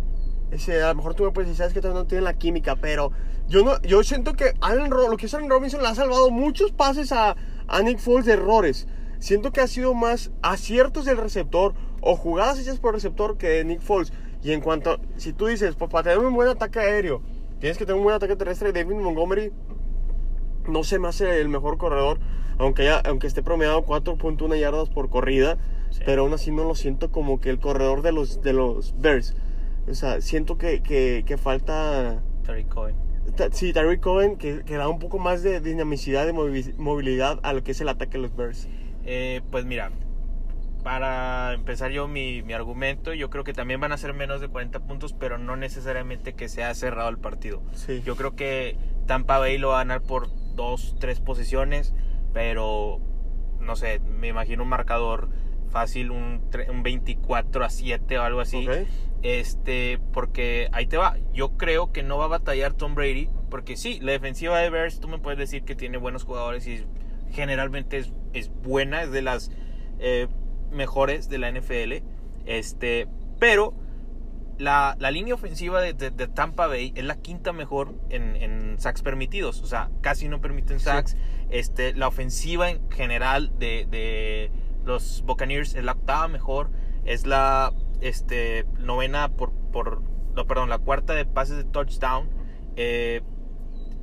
[0.55, 0.81] ese.
[0.81, 3.11] A lo mejor tú me puedes decir, sabes que todavía no tiene la química, pero
[3.47, 6.71] yo, no, yo siento que Allen, lo que es Allen Robinson le ha salvado muchos
[6.71, 7.35] pases a,
[7.67, 8.87] a Nick Foles de errores.
[9.19, 13.47] Siento que ha sido más aciertos del receptor o jugadas hechas por el receptor que
[13.47, 14.11] de Nick Foles.
[14.43, 17.21] Y en cuanto, si tú dices, pues para tener un buen ataque aéreo,
[17.59, 18.71] tienes que tener un buen ataque terrestre.
[18.71, 19.51] David Montgomery
[20.67, 22.19] no se me hace el mejor corredor,
[22.57, 25.57] aunque, ya, aunque esté promediado 4.1 yardas por corrida.
[26.05, 29.35] Pero aún así no lo siento como que el corredor de los, de los Bears.
[29.87, 32.21] O sea, siento que, que, que falta...
[32.43, 32.95] Terry Cohen.
[33.51, 37.63] Sí, Tyreek Cohen que, que, da un poco más de dinamicidad, de movilidad a lo
[37.63, 38.67] que es el ataque de los Bears.
[39.03, 39.91] Eh, pues mira,
[40.83, 44.47] para empezar yo mi, mi, argumento, yo creo que también van a ser menos de
[44.47, 47.61] 40 puntos, pero no necesariamente que sea cerrado el partido.
[47.73, 48.01] Sí.
[48.05, 51.93] Yo creo que Tampa Bay lo va a ganar por dos, tres posiciones,
[52.33, 52.99] pero
[53.59, 55.29] no sé, me imagino un marcador
[55.75, 58.65] fácil, un, un 24 a 7 o algo así.
[59.23, 61.17] Este, porque ahí te va.
[61.33, 63.27] Yo creo que no va a batallar Tom Brady.
[63.49, 66.85] Porque sí, la defensiva de Bears, tú me puedes decir que tiene buenos jugadores y
[67.31, 69.51] generalmente es, es buena, es de las
[69.99, 70.27] eh,
[70.71, 72.05] mejores de la NFL.
[72.45, 73.73] Este, pero
[74.57, 79.01] la, la línea ofensiva de, de, Tampa Bay es la quinta mejor en, en, sacks
[79.01, 79.61] permitidos.
[79.61, 81.17] O sea, casi no permiten sacks.
[81.49, 84.51] Este, la ofensiva en general de, de
[84.85, 86.69] los Buccaneers es la octava mejor.
[87.03, 90.01] Es la este, novena por, por
[90.35, 92.29] no, perdón, la cuarta de pases de touchdown.
[92.75, 93.21] Eh,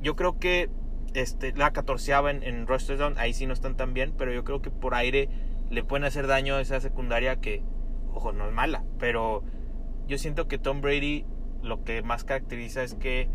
[0.01, 0.69] yo creo que
[1.13, 4.43] este, la catorceava en, en rush touchdown, ahí sí no están tan bien, pero yo
[4.43, 5.29] creo que por aire
[5.69, 7.63] le pueden hacer daño a esa secundaria que,
[8.13, 9.43] ojo, no es mala, pero
[10.07, 11.25] yo siento que Tom Brady
[11.61, 13.29] lo que más caracteriza es que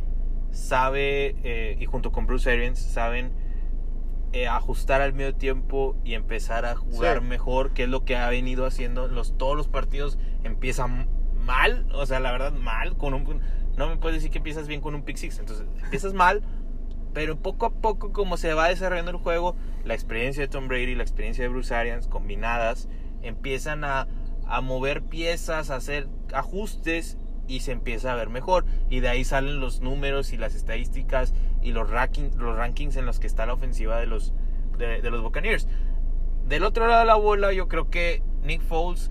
[0.51, 3.33] sabe, eh, y junto con Bruce Arians, saben
[4.33, 8.29] eh, ajustar al medio tiempo y empezar a jugar mejor, que es lo que ha
[8.29, 9.09] venido haciendo.
[9.09, 11.09] Los, todos los partidos empiezan
[11.45, 12.97] mal, o sea, la verdad, mal.
[12.97, 13.41] Con un,
[13.77, 16.43] no me puedes decir que empiezas bien con un pick six, entonces empiezas mal,
[17.15, 20.95] pero poco a poco, como se va desarrollando el juego, la experiencia de Tom Brady,
[20.95, 22.89] la experiencia de Bruce Arians combinadas,
[23.23, 24.09] empiezan a,
[24.47, 27.17] a mover piezas, a hacer ajustes
[27.49, 28.65] y se empieza a ver mejor.
[28.91, 33.07] Y de ahí salen los números y las estadísticas y los, ranking, los rankings en
[33.07, 34.35] los que está la ofensiva de los,
[34.77, 35.67] de, los Buccaneers.
[36.47, 39.11] Del otro lado de la bola, yo creo que Nick Foles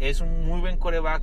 [0.00, 1.22] es un muy buen coreback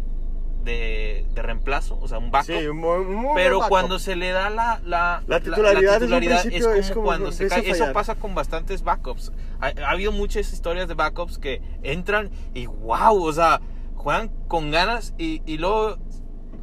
[0.63, 2.59] de, reemplazo, o sea, un backup.
[2.59, 6.03] Sí, muy, muy pero cuando se le da la, la, la titularidad,
[6.45, 7.69] es, como cuando se cae.
[7.69, 9.31] Eso pasa con bastantes backups.
[9.61, 13.61] Ha, ha, habido muchas historias de backups que entran y wow, o sea,
[13.95, 15.97] juegan con ganas y, y luego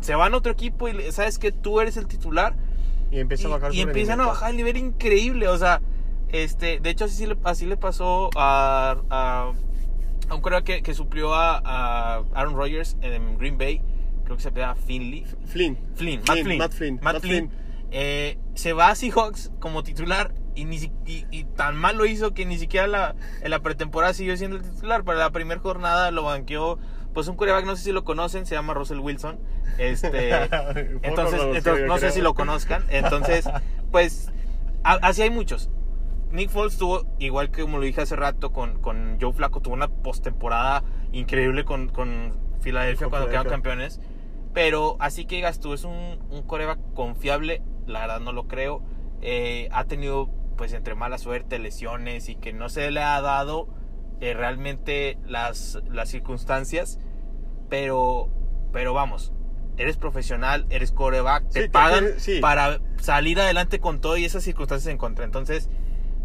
[0.00, 2.54] se van a otro equipo y sabes que tú eres el titular.
[3.11, 5.80] Y, empiezan a bajar, y empiezan a bajar el nivel increíble, o sea,
[6.30, 9.52] este, de hecho así, le, así le pasó a, a
[10.28, 13.80] aunque creo que, que suplió a, Aaron Rodgers en Green Bay,
[14.24, 15.24] creo que se llama Finley.
[15.46, 15.78] Flynn.
[15.94, 16.59] Flynn, Matt Flynn.
[16.59, 17.00] Matt Flynn.
[17.02, 17.50] Matt Flynn.
[17.92, 22.44] Eh, se va a Seahawks como titular y, ni, y, tan mal lo hizo que
[22.44, 25.04] ni siquiera la, en la pretemporada siguió siendo el titular.
[25.04, 26.78] Para la primera jornada lo banqueó
[27.16, 29.38] pues un quarterback, no sé si lo conocen, se llama Russell Wilson.
[29.79, 30.35] Este,
[31.02, 32.85] entonces, no sé si lo conozcan.
[32.90, 33.48] Entonces,
[33.90, 34.31] pues
[34.83, 35.70] así hay muchos.
[36.31, 39.72] Nick Foles tuvo, igual que como lo dije hace rato con, con Joe Flaco, tuvo
[39.72, 43.98] una postemporada increíble con, con Filadelfia cuando quedaron campeones.
[44.52, 48.83] Pero así que digas tú, es un, un coreback confiable, la verdad no lo creo.
[49.22, 53.68] Eh, ha tenido, pues, entre mala suerte, lesiones y que no se le ha dado
[54.20, 56.98] eh, realmente las, las circunstancias.
[57.68, 58.29] Pero,
[58.72, 59.33] pero vamos,
[59.76, 62.07] eres profesional, eres coreback, te pagan
[62.40, 65.24] para salir adelante con todo y esas circunstancias en contra.
[65.24, 65.68] Entonces,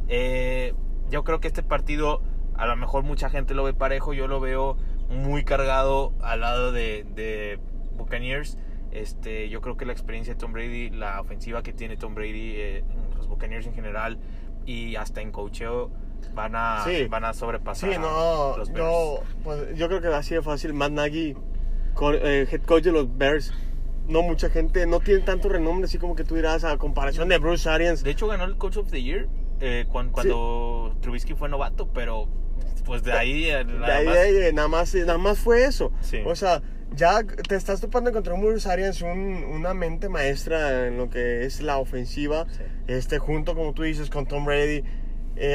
[0.08, 0.74] eh,
[1.10, 2.22] yo creo que este partido,
[2.56, 4.78] a lo mejor mucha gente lo ve parejo, yo lo veo
[5.10, 7.60] muy cargado al lado de, de
[7.98, 8.58] Buccaneers.
[8.92, 12.54] Este, yo creo que la experiencia de Tom Brady, la ofensiva que tiene Tom Brady,
[12.56, 12.84] eh,
[13.16, 14.20] los Buccaneers en general
[14.66, 15.92] y hasta en cocheo
[16.34, 17.92] van a, van a sobrepasar.
[17.92, 19.22] Sí, no, los Bears.
[19.44, 20.74] pues, yo creo que así de fácil.
[20.74, 21.36] Matt Nagy,
[22.14, 23.54] eh, head coach de los Bears,
[24.08, 27.38] no mucha gente, no tiene tanto renombre así como que tú dirás a comparación de
[27.38, 28.04] Bruce Arians.
[28.04, 29.28] De hecho, ganó el Coach of the Year
[29.60, 32.28] eh, cuando, Trubisky fue novato, pero
[32.84, 34.16] pues de ahí eh, nada, más...
[34.16, 35.92] Eh, nada más nada más fue eso
[36.26, 36.64] o sea
[36.96, 41.62] ya te estás topando contra un Bruce Arians una mente maestra en lo que es
[41.62, 42.48] la ofensiva
[42.88, 44.84] este junto como tú dices con Tom Brady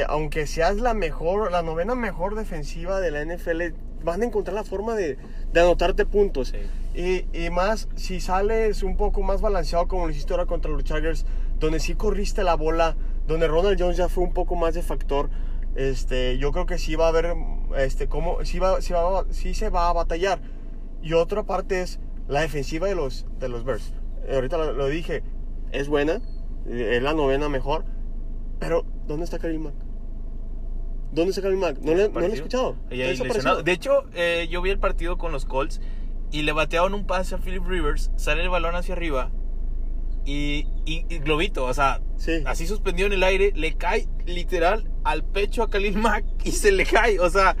[0.07, 3.61] aunque seas la mejor la novena mejor defensiva de la NFL
[4.03, 5.17] van a encontrar la forma de,
[5.53, 6.53] de anotarte puntos
[6.93, 10.83] y, y, más si sales un poco más balanceado como lo hiciste ahora contra los
[10.83, 11.25] Chargers
[11.59, 12.95] donde sí corriste la bola
[13.27, 15.29] donde Ronald Jones ya fue un poco más de factor,
[15.75, 17.35] este, yo creo que sí va a haber,
[17.77, 20.39] este, cómo, sí, va, sí, va, sí se va a batallar.
[21.03, 23.93] Y otra parte es la defensiva de los, de los Bears.
[24.25, 25.23] Eh, ahorita lo, dije,
[25.71, 26.21] es buena,
[26.65, 27.83] eh, es la novena mejor,
[28.59, 29.75] pero ¿dónde está Karim Mack?
[31.11, 31.79] ¿Dónde está Karim Mack?
[31.79, 32.75] No le, no he escuchado.
[32.89, 35.81] De hecho, eh, yo vi el partido con los Colts
[36.31, 39.31] y le batearon un pase a Philip Rivers, sale el balón hacia arriba
[40.27, 42.01] y, y, Globito, o sea,
[42.45, 46.71] así suspendido en el aire, le cae literal al pecho a Khalil Mack y se
[46.73, 47.55] le cae, o sea...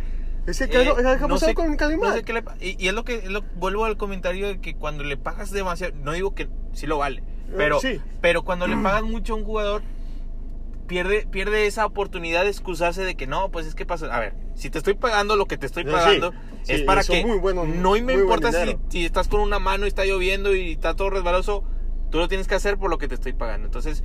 [0.45, 0.93] Es que, eh,
[1.27, 2.29] no sé, con Khalil Mack?
[2.59, 3.23] y, y, es lo que
[3.55, 7.21] vuelvo al comentario de que cuando le pagas demasiado, no digo que sí lo vale,
[7.21, 7.79] eh, pero,
[8.19, 9.81] pero cuando le pagas mucho a un jugador,
[10.87, 14.07] pierde, pierde esa oportunidad de excusarse de que no, pues es que pasa.
[14.07, 16.33] A ver, si te estoy pagando lo que te estoy pagando,
[16.67, 19.89] es para que muy bueno, no me importa si, si, estás con una mano y
[19.89, 21.63] está lloviendo y está todo resbaloso,
[22.09, 23.65] Tú lo tienes que hacer por lo que te estoy pagando.
[23.65, 24.03] Entonces,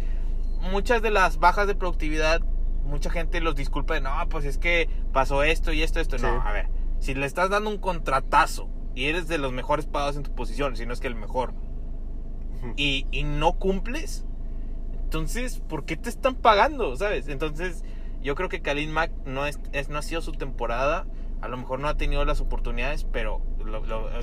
[0.61, 2.41] muchas de las bajas de productividad,
[2.85, 6.19] mucha gente los disculpa de, no, pues es que pasó esto y esto, esto.
[6.19, 6.69] No, a ver,
[6.99, 10.77] si le estás dando un contratazo y eres de los mejores pagados en tu posición,
[10.77, 11.55] si no es que el mejor,
[12.77, 14.25] y, y no cumples,
[15.13, 16.97] entonces, ¿por qué te están pagando?
[16.97, 17.29] ¿Sabes?
[17.29, 17.85] Entonces,
[18.23, 19.59] yo creo que Kalin Mack no, es,
[19.91, 21.05] no ha sido su temporada.
[21.43, 23.83] A lo mejor no ha tenido las oportunidades, pero lo,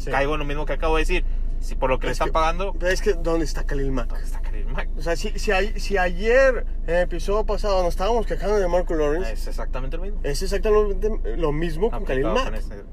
[0.09, 1.25] caigo en lo mismo que acabo de decir.
[1.59, 2.73] Si por lo que le están pagando.
[2.81, 4.07] Es que, ¿dónde está Khalil Mack?
[4.07, 4.89] ¿Dónde está Khalil Mack?
[4.97, 8.95] O sea, si, si, si, ayer, en el episodio pasado, nos estábamos quejando de Marco
[8.95, 9.33] Lawrence.
[9.33, 10.21] Es exactamente lo mismo.
[10.23, 12.55] Es exactamente lo mismo con Khalil Mack.
[12.55, 12.83] Este,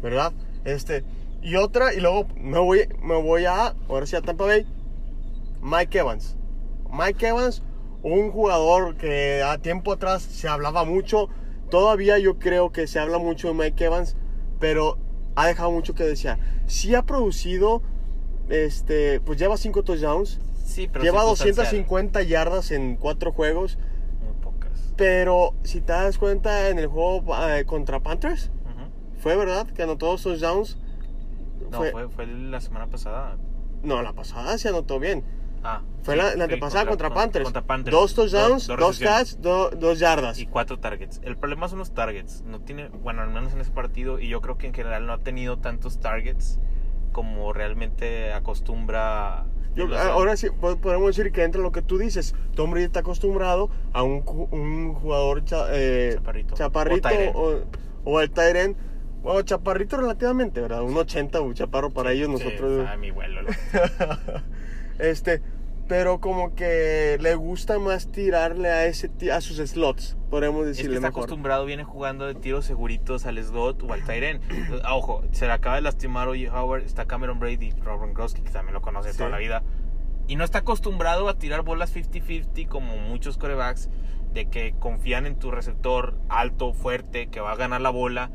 [0.00, 0.32] ¿Verdad?
[0.64, 1.04] Este.
[1.42, 4.66] Y otra, y luego me voy, me voy a, ahora sí a Tampa Bay,
[5.60, 6.37] Mike Evans.
[6.90, 7.62] Mike Evans,
[8.02, 11.28] un jugador que a tiempo atrás se hablaba mucho.
[11.70, 14.16] Todavía yo creo que se habla mucho de Mike Evans,
[14.58, 14.98] pero
[15.36, 16.38] ha dejado mucho que desear.
[16.66, 17.82] Sí ha producido,
[18.48, 20.40] este, pues lleva 5 touchdowns.
[20.64, 23.78] Sí, pero lleva 250 yardas en 4 juegos.
[24.24, 24.92] Muy pocas.
[24.96, 28.50] Pero si te das cuenta en el juego eh, contra Panthers,
[29.18, 30.78] fue verdad que anotó dos touchdowns.
[31.70, 33.36] No, fue, fue, la semana pasada.
[33.82, 35.24] No, la pasada se anotó bien.
[35.62, 37.52] Ah, fue la, antepasada contra, Panthers.
[37.84, 40.38] Dos touchdowns, dos, catch, dos yardas.
[40.38, 41.20] Y cuatro targets.
[41.24, 42.42] El problema son los targets.
[42.42, 45.12] No tiene, bueno, al menos en ese partido, y yo creo que en general no
[45.12, 46.58] ha tenido tantos targets
[47.12, 49.46] como realmente acostumbra
[49.96, 52.34] ahora sí podemos decir que entra lo que tú dices.
[52.54, 57.08] Tom Brady está acostumbrado a un, un jugador eh, chaparrito, chaparrito
[58.04, 58.76] o, el Tyren.
[59.22, 60.82] Bueno, chaparrito relativamente, ¿verdad?
[60.82, 62.86] Un 80, un chaparro para ellos, nosotros.
[62.90, 63.42] Sí, mi vuelo.
[64.98, 65.42] este,
[65.88, 70.96] pero como que le gusta más tirarle a ese a sus slots, podemos decirle.
[70.96, 74.40] Es que está acostumbrado, viene jugando de tiros seguritos al slot o al Tyren.
[74.84, 78.50] Ah, ojo, se le acaba de lastimar hoy Howard, está Cameron Brady, Robert Gronkowski, que
[78.50, 79.62] también lo conoce toda la vida.
[80.28, 83.88] Y no está acostumbrado a tirar bolas 50-50 como muchos corebacks,
[84.34, 88.30] de que confían en tu receptor alto, fuerte, que va a ganar la bola.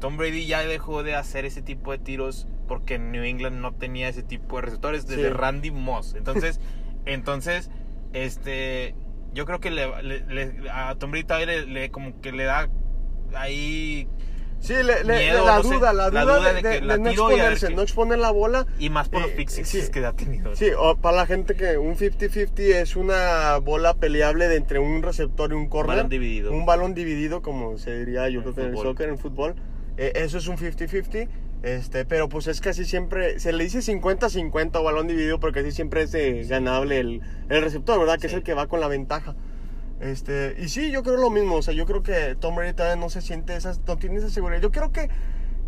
[0.00, 4.08] Tom Brady ya dejó de hacer ese tipo de tiros porque New England no tenía
[4.08, 6.14] ese tipo de receptores desde Randy Moss.
[6.14, 6.60] Entonces...
[7.06, 7.70] Entonces,
[8.12, 8.94] este,
[9.32, 9.84] yo creo que le,
[10.70, 12.68] a Tom Brady le, como que le da
[13.34, 14.08] ahí
[14.58, 18.66] Sí, le, la, duda, la, duda, de, que no exponerse, no exponer la bola.
[18.78, 20.56] Y más por los eh, que ha tenido.
[20.56, 25.02] Sí, o para la gente que un 50-50 es una bola peleable de entre un
[25.02, 25.90] receptor y un corner.
[25.90, 26.52] Un balón dividido.
[26.52, 29.54] Un balón dividido, como se diría yo creo que en el soccer, en fútbol.
[29.98, 31.28] Eh, eso es un 50-50.
[31.62, 35.72] Este, pero pues es casi siempre, se le dice 50-50 o balón dividido porque así
[35.72, 38.18] siempre es eh, ganable el, el, receptor, ¿verdad?
[38.20, 39.34] Que es el que va con la ventaja.
[40.00, 42.96] Este, y sí, yo creo lo mismo, o sea, yo creo que Tom Brady todavía
[42.96, 44.60] no se siente esa, no tiene esa seguridad.
[44.60, 45.08] Yo creo que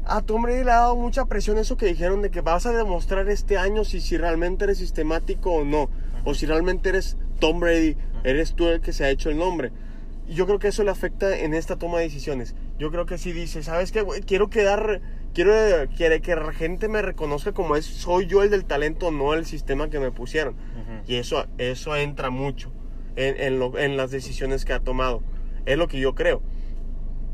[0.04, 2.72] a Tom Brady le ha dado mucha presión eso que dijeron de que vas a
[2.72, 5.90] demostrar este año si, si realmente eres sistemático o no,
[6.24, 9.72] o si realmente eres Tom Brady, eres tú el que se ha hecho el nombre.
[10.26, 12.54] Y yo creo que eso le afecta en esta toma de decisiones.
[12.78, 14.04] Yo creo que sí dice, ¿sabes qué?
[14.26, 15.00] Quiero quedar
[15.34, 15.52] quiero
[15.96, 19.46] quiere que la gente me reconozca como es, soy yo el del talento, no el
[19.46, 20.56] sistema que me pusieron.
[21.06, 22.72] Y eso, eso entra mucho
[23.16, 25.22] en, en, las decisiones que ha tomado.
[25.66, 26.42] Es lo que yo creo.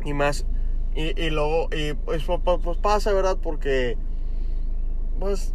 [0.04, 0.46] Y más,
[0.94, 3.38] y, y luego, y pues, pues, pues, pasa, ¿verdad?
[3.42, 3.96] Porque,
[5.18, 5.54] pues,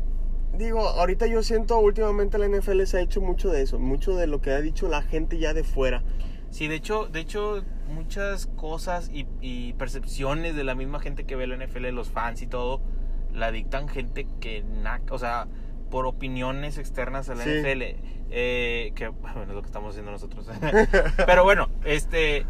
[0.57, 4.27] digo, ahorita yo siento últimamente la NFL se ha hecho mucho de eso, mucho de
[4.27, 6.03] lo que ha dicho la gente ya de fuera.
[6.49, 11.47] Sí, de hecho, de hecho muchas cosas y, percepciones de la misma gente que ve
[11.47, 12.81] la NFL, los fans y todo,
[13.33, 14.63] la dictan gente que,
[15.09, 15.47] o sea,
[15.89, 17.81] por opiniones externas a la NFL,
[18.31, 20.47] eh, que bueno, es lo que estamos haciendo nosotros.
[21.25, 22.45] Pero bueno, este,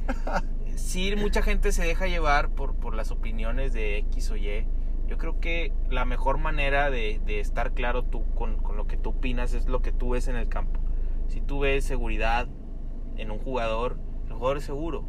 [0.76, 4.66] sí, mucha gente se deja llevar por, por las opiniones de X o Y.
[5.08, 8.96] Yo creo que la mejor manera de, de estar claro tú con, con lo que
[8.96, 10.80] tú opinas es lo que tú ves en el campo.
[11.28, 12.48] Si tú ves seguridad,
[13.20, 15.06] en un jugador, el jugador es seguro.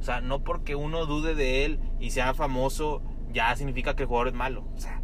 [0.00, 4.08] O sea, no porque uno dude de él y sea famoso, ya significa que el
[4.08, 4.64] jugador es malo.
[4.76, 5.00] O sea,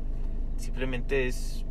[0.57, 1.65] simplemente es.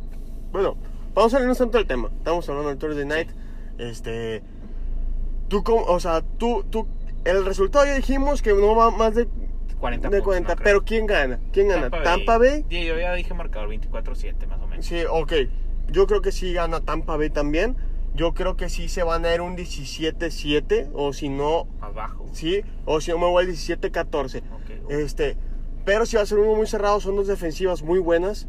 [0.52, 0.76] Bueno,
[1.14, 2.08] vamos a salirnos tanto del tema.
[2.16, 3.30] Estamos hablando del Thursday Night.
[3.78, 4.42] Este.
[5.48, 6.86] Tú, o sea, tú, tú.
[7.24, 9.26] El resultado ya dijimos que no va más de
[9.80, 11.40] 40, de 40 pero ¿quién gana?
[11.52, 11.90] ¿Quién gana?
[11.90, 12.64] Tampa Bay.
[12.68, 14.86] yo ya dije marcador 24-7 más o menos.
[14.86, 15.32] Sí, ok.
[15.90, 17.76] Yo creo que sí gana Tampa Bay también.
[18.16, 21.68] Yo creo que sí se van a ir un 17-7 o si no...
[21.82, 22.24] Abajo.
[22.32, 24.42] Sí, o si no me voy al 17-14.
[24.88, 25.36] Este,
[25.84, 28.48] pero si va a ser uno muy cerrado, son dos defensivas muy buenas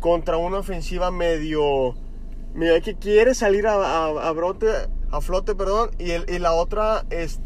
[0.00, 1.94] contra una ofensiva medio...
[2.54, 4.66] Medio que quiere salir a, brote,
[5.10, 7.40] a flote, perdón, y, el, y la otra es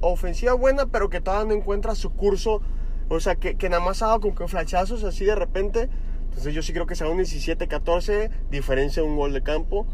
[0.00, 2.62] ofensiva buena, pero que todavía no encuentra su curso.
[3.08, 5.88] O sea, que, que nada más haga con que flachazos así de repente.
[6.28, 9.86] Entonces yo sí creo que será un 17-14, diferencia de un gol de campo.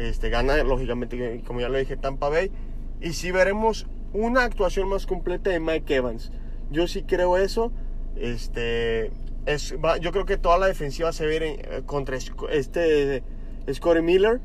[0.00, 2.50] Este, gana, lógicamente, como ya lo dije, Tampa Bay.
[3.02, 6.32] Y si veremos una actuación más completa de Mike Evans.
[6.70, 7.70] Yo sí creo eso.
[8.16, 9.10] Este,
[9.44, 13.22] es, yo creo que toda la defensiva se ve eh, contra este
[13.70, 14.40] Scotty Miller.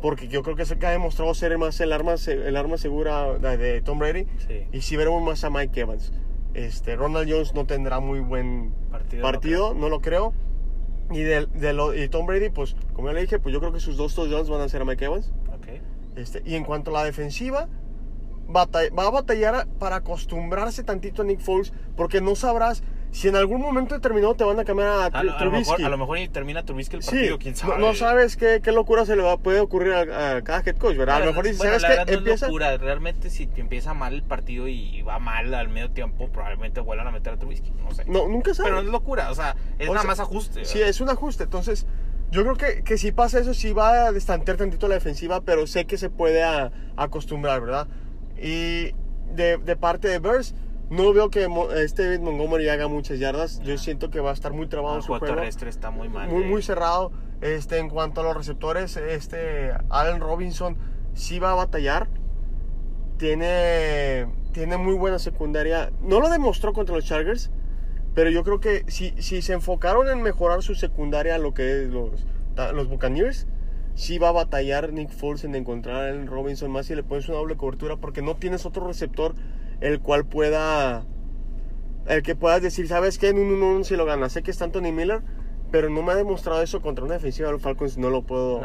[0.00, 3.82] Porque yo creo que que ha demostrado ser más el arma, el arma segura de
[3.82, 4.28] Tom Brady.
[4.72, 6.12] Y si veremos más a Mike Evans.
[6.54, 8.72] Este, Ronald Jones no tendrá muy buen
[9.20, 10.32] partido, no, lo creo.
[11.10, 13.80] Y, de, de y Tom Brady, pues, como ya le dije, pues yo creo que
[13.80, 15.32] sus dos touchdowns van a ser a Mike Evans.
[16.16, 17.68] Este, y en cuanto a la defensiva,
[18.48, 18.68] va
[19.06, 22.84] a batallar para acostumbrarse tantito a Nick Foles, porque no sabrás
[23.14, 25.88] si en algún momento determinado te van a cambiar a, a, a, lo mejor, a
[25.88, 27.78] lo mejor termina Trubisky el partido, quién sabe.
[27.78, 31.18] No, sabes qué, qué, locura se le va, puede ocurrir a, cada head coach, ¿verdad?
[31.18, 32.14] a lo mejor dices, bueno, ¿sabes qué?
[32.14, 32.46] empieza...
[32.46, 32.76] locura.
[32.76, 37.12] Realmente si empieza mal el partido y va mal al medio tiempo, probablemente vuelvan a
[37.12, 38.04] meter a Trubisky, no sé.
[38.06, 38.72] No, nunca sabes.
[38.72, 40.64] Pero no es locura, o sea, es nada más ajuste.
[40.64, 41.86] Sí, es un ajuste, entonces...
[42.32, 45.68] Yo creo que, que si pasa eso, sí va a destantear tantito la defensiva, pero
[45.68, 46.42] sé que se puede
[46.96, 47.86] acostumbrar, ¿verdad?
[48.36, 48.90] Y
[49.32, 50.56] de, de parte de Bears,
[50.94, 53.60] no veo que este David Montgomery haga muchas yardas.
[53.62, 55.26] Yo siento que va a estar muy trabado en su juego.
[55.26, 56.28] terrestre está muy mal.
[56.28, 57.12] Muy, muy cerrado.
[57.40, 60.76] Este, en cuanto a los receptores, este, Allen Robinson
[61.14, 62.08] sí va a batallar.
[63.18, 65.90] Tiene, tiene muy buena secundaria.
[66.00, 67.50] No lo demostró contra los Chargers,
[68.14, 71.90] pero yo creo que si, si se enfocaron en mejorar su secundaria, lo que es
[71.90, 72.24] los,
[72.72, 73.46] los Buccaneers,
[73.94, 77.28] sí va a batallar Nick Foles en encontrar a Allen Robinson más si le pones
[77.28, 79.34] una doble cobertura porque no tienes otro receptor
[79.80, 81.04] el cual pueda
[82.06, 83.28] el que puedas decir, ¿sabes qué?
[83.28, 84.28] En un 1-1 si lo gana.
[84.28, 85.22] Sé que está Anthony Miller,
[85.70, 88.62] pero no me ha demostrado eso contra una defensiva de los Falcons, no lo puedo.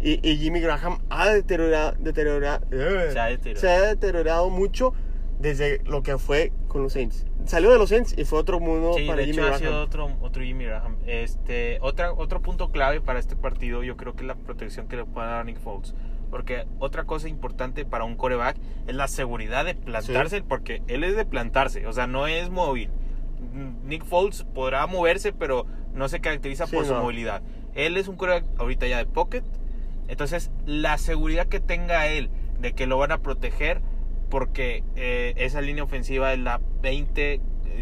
[0.00, 3.60] Y, y, Jimmy Graham ha deteriorado, deteriorado, se, ha deteriorado.
[3.60, 4.92] se ha deteriorado mucho
[5.40, 7.26] desde lo que fue con los Saints.
[7.46, 10.16] Salió de los Saints y fue otro mundo sí, para de hecho, ha sido otro,
[10.20, 10.98] otro Jimmy Graham.
[11.06, 14.96] Este, otra, otro punto clave para este partido, yo creo que es la protección que
[14.96, 15.94] le puede dar Nick Foles.
[16.30, 18.56] Porque otra cosa importante para un coreback
[18.86, 22.90] es la seguridad de plantarse, porque él es de plantarse, o sea, no es móvil.
[23.84, 27.42] Nick Foles podrá moverse, pero no se caracteriza por su movilidad.
[27.74, 29.42] Él es un coreback ahorita ya de pocket,
[30.08, 33.80] entonces la seguridad que tenga él de que lo van a proteger,
[34.28, 37.40] porque eh, esa línea ofensiva es la 20 eh,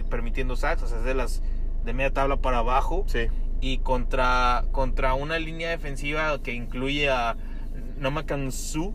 [0.09, 1.43] permitiendo sacks, o sea, es de las
[1.85, 3.05] de media tabla para abajo.
[3.07, 3.29] Sí.
[3.61, 7.37] Y contra, contra una línea defensiva que incluye a
[7.99, 8.95] no me cansó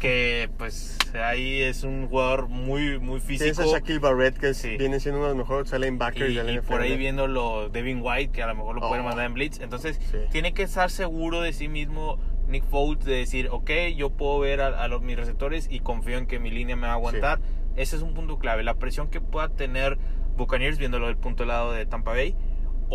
[0.00, 3.44] que pues ahí es un jugador muy muy físico.
[3.44, 6.64] Tienes a Shaquille Barrett que viene siendo uno de los mejores linebackers y, del NFL.
[6.64, 9.04] Y por ahí viéndolo Devin White que a lo mejor lo puede oh.
[9.04, 9.60] mandar en blitz.
[9.60, 9.98] Entonces
[10.30, 14.60] tiene que estar seguro de sí mismo Nick Foles de decir, ok, yo puedo ver
[14.60, 17.40] a, los, mis receptores y confío en que mi línea me va a aguantar.
[17.76, 18.62] Ese es un punto clave.
[18.62, 19.98] La presión que pueda tener
[20.36, 22.36] Buccaneers viéndolo del punto lado de Tampa Bay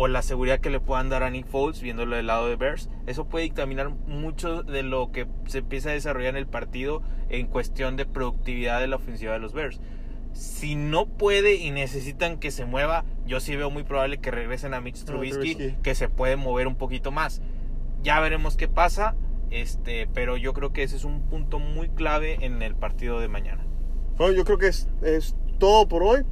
[0.00, 2.88] o la seguridad que le puedan dar a Nick Foles viéndolo del lado de Bears.
[3.08, 7.48] Eso puede dictaminar mucho de lo que se empieza a desarrollar en el partido en
[7.48, 9.80] cuestión de productividad de la ofensiva de los Bears.
[10.34, 14.72] Si no puede y necesitan que se mueva, yo sí veo muy probable que regresen
[14.72, 17.42] a Mitch Trubisky, que se puede mover un poquito más.
[18.00, 19.16] Ya veremos qué pasa,
[19.50, 23.26] este, pero yo creo que ese es un punto muy clave en el partido de
[23.26, 23.66] mañana.
[24.16, 26.22] Bueno, yo creo que es, es todo por hoy.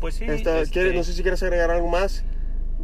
[0.00, 0.24] Pues sí.
[0.24, 0.94] Este...
[0.94, 2.24] No sé si quieres agregar algo más.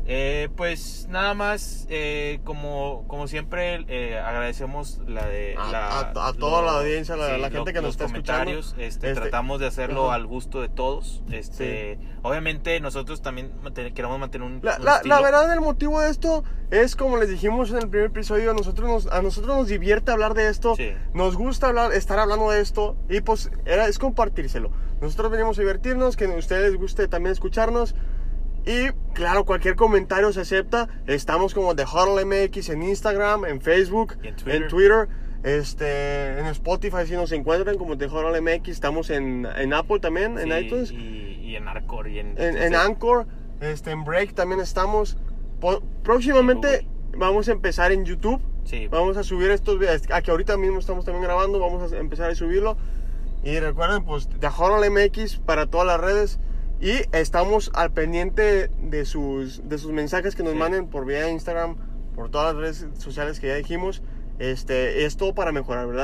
[0.09, 6.63] Eh, pues nada más, eh, como, como siempre, eh, agradecemos la de a, a, toda
[6.63, 8.85] la audiencia, la, la gente que nos está comentarios, escuchando.
[8.87, 11.25] Este, este, tratamos de hacerlo al gusto de todos.
[11.33, 13.51] Este, obviamente nosotros también
[13.95, 17.79] queremos mantener un, la, la, verdad, el motivo de esto es como les dijimos en
[17.79, 20.77] el primer episodio, a nosotros nos, a nosotros nos divierte hablar de esto,
[21.15, 24.71] nos gusta hablar, estar hablando de esto y pues era, es compartírselo.
[25.01, 27.97] Nosotros venimos a divertirnos, que a ustedes les guste también escucharnos.
[28.67, 30.89] Y claro, cualquier comentario se acepta.
[31.07, 35.09] Estamos como The Huddle MX en Instagram, en Facebook, en Twitter.
[35.45, 38.69] este, en Spotify si nos encuentran como The Huddle MX.
[38.71, 40.91] Estamos en, en Apple también, en iTunes.
[40.91, 42.09] Y, en Anchor.
[42.09, 43.29] Y en, en, Anchor,
[43.61, 45.17] este, en Break también estamos.
[46.03, 48.43] próximamente vamos a empezar en YouTube.
[48.64, 48.89] Sí.
[48.89, 50.03] Vamos a subir estos videos.
[50.12, 51.61] Aquí ahorita mismo estamos también grabando.
[51.61, 52.77] Vamos a empezar a subirlo.
[53.45, 56.41] Y recuerden, pues, The Huddle MX para todas las redes.
[56.81, 61.77] Y estamos al pendiente de sus, de sus mensajes que nos manden por vía Instagram,
[62.14, 64.03] por todas las redes sociales que ya dijimos.
[64.39, 65.95] Este, es todo para mejorar, ¿verdad?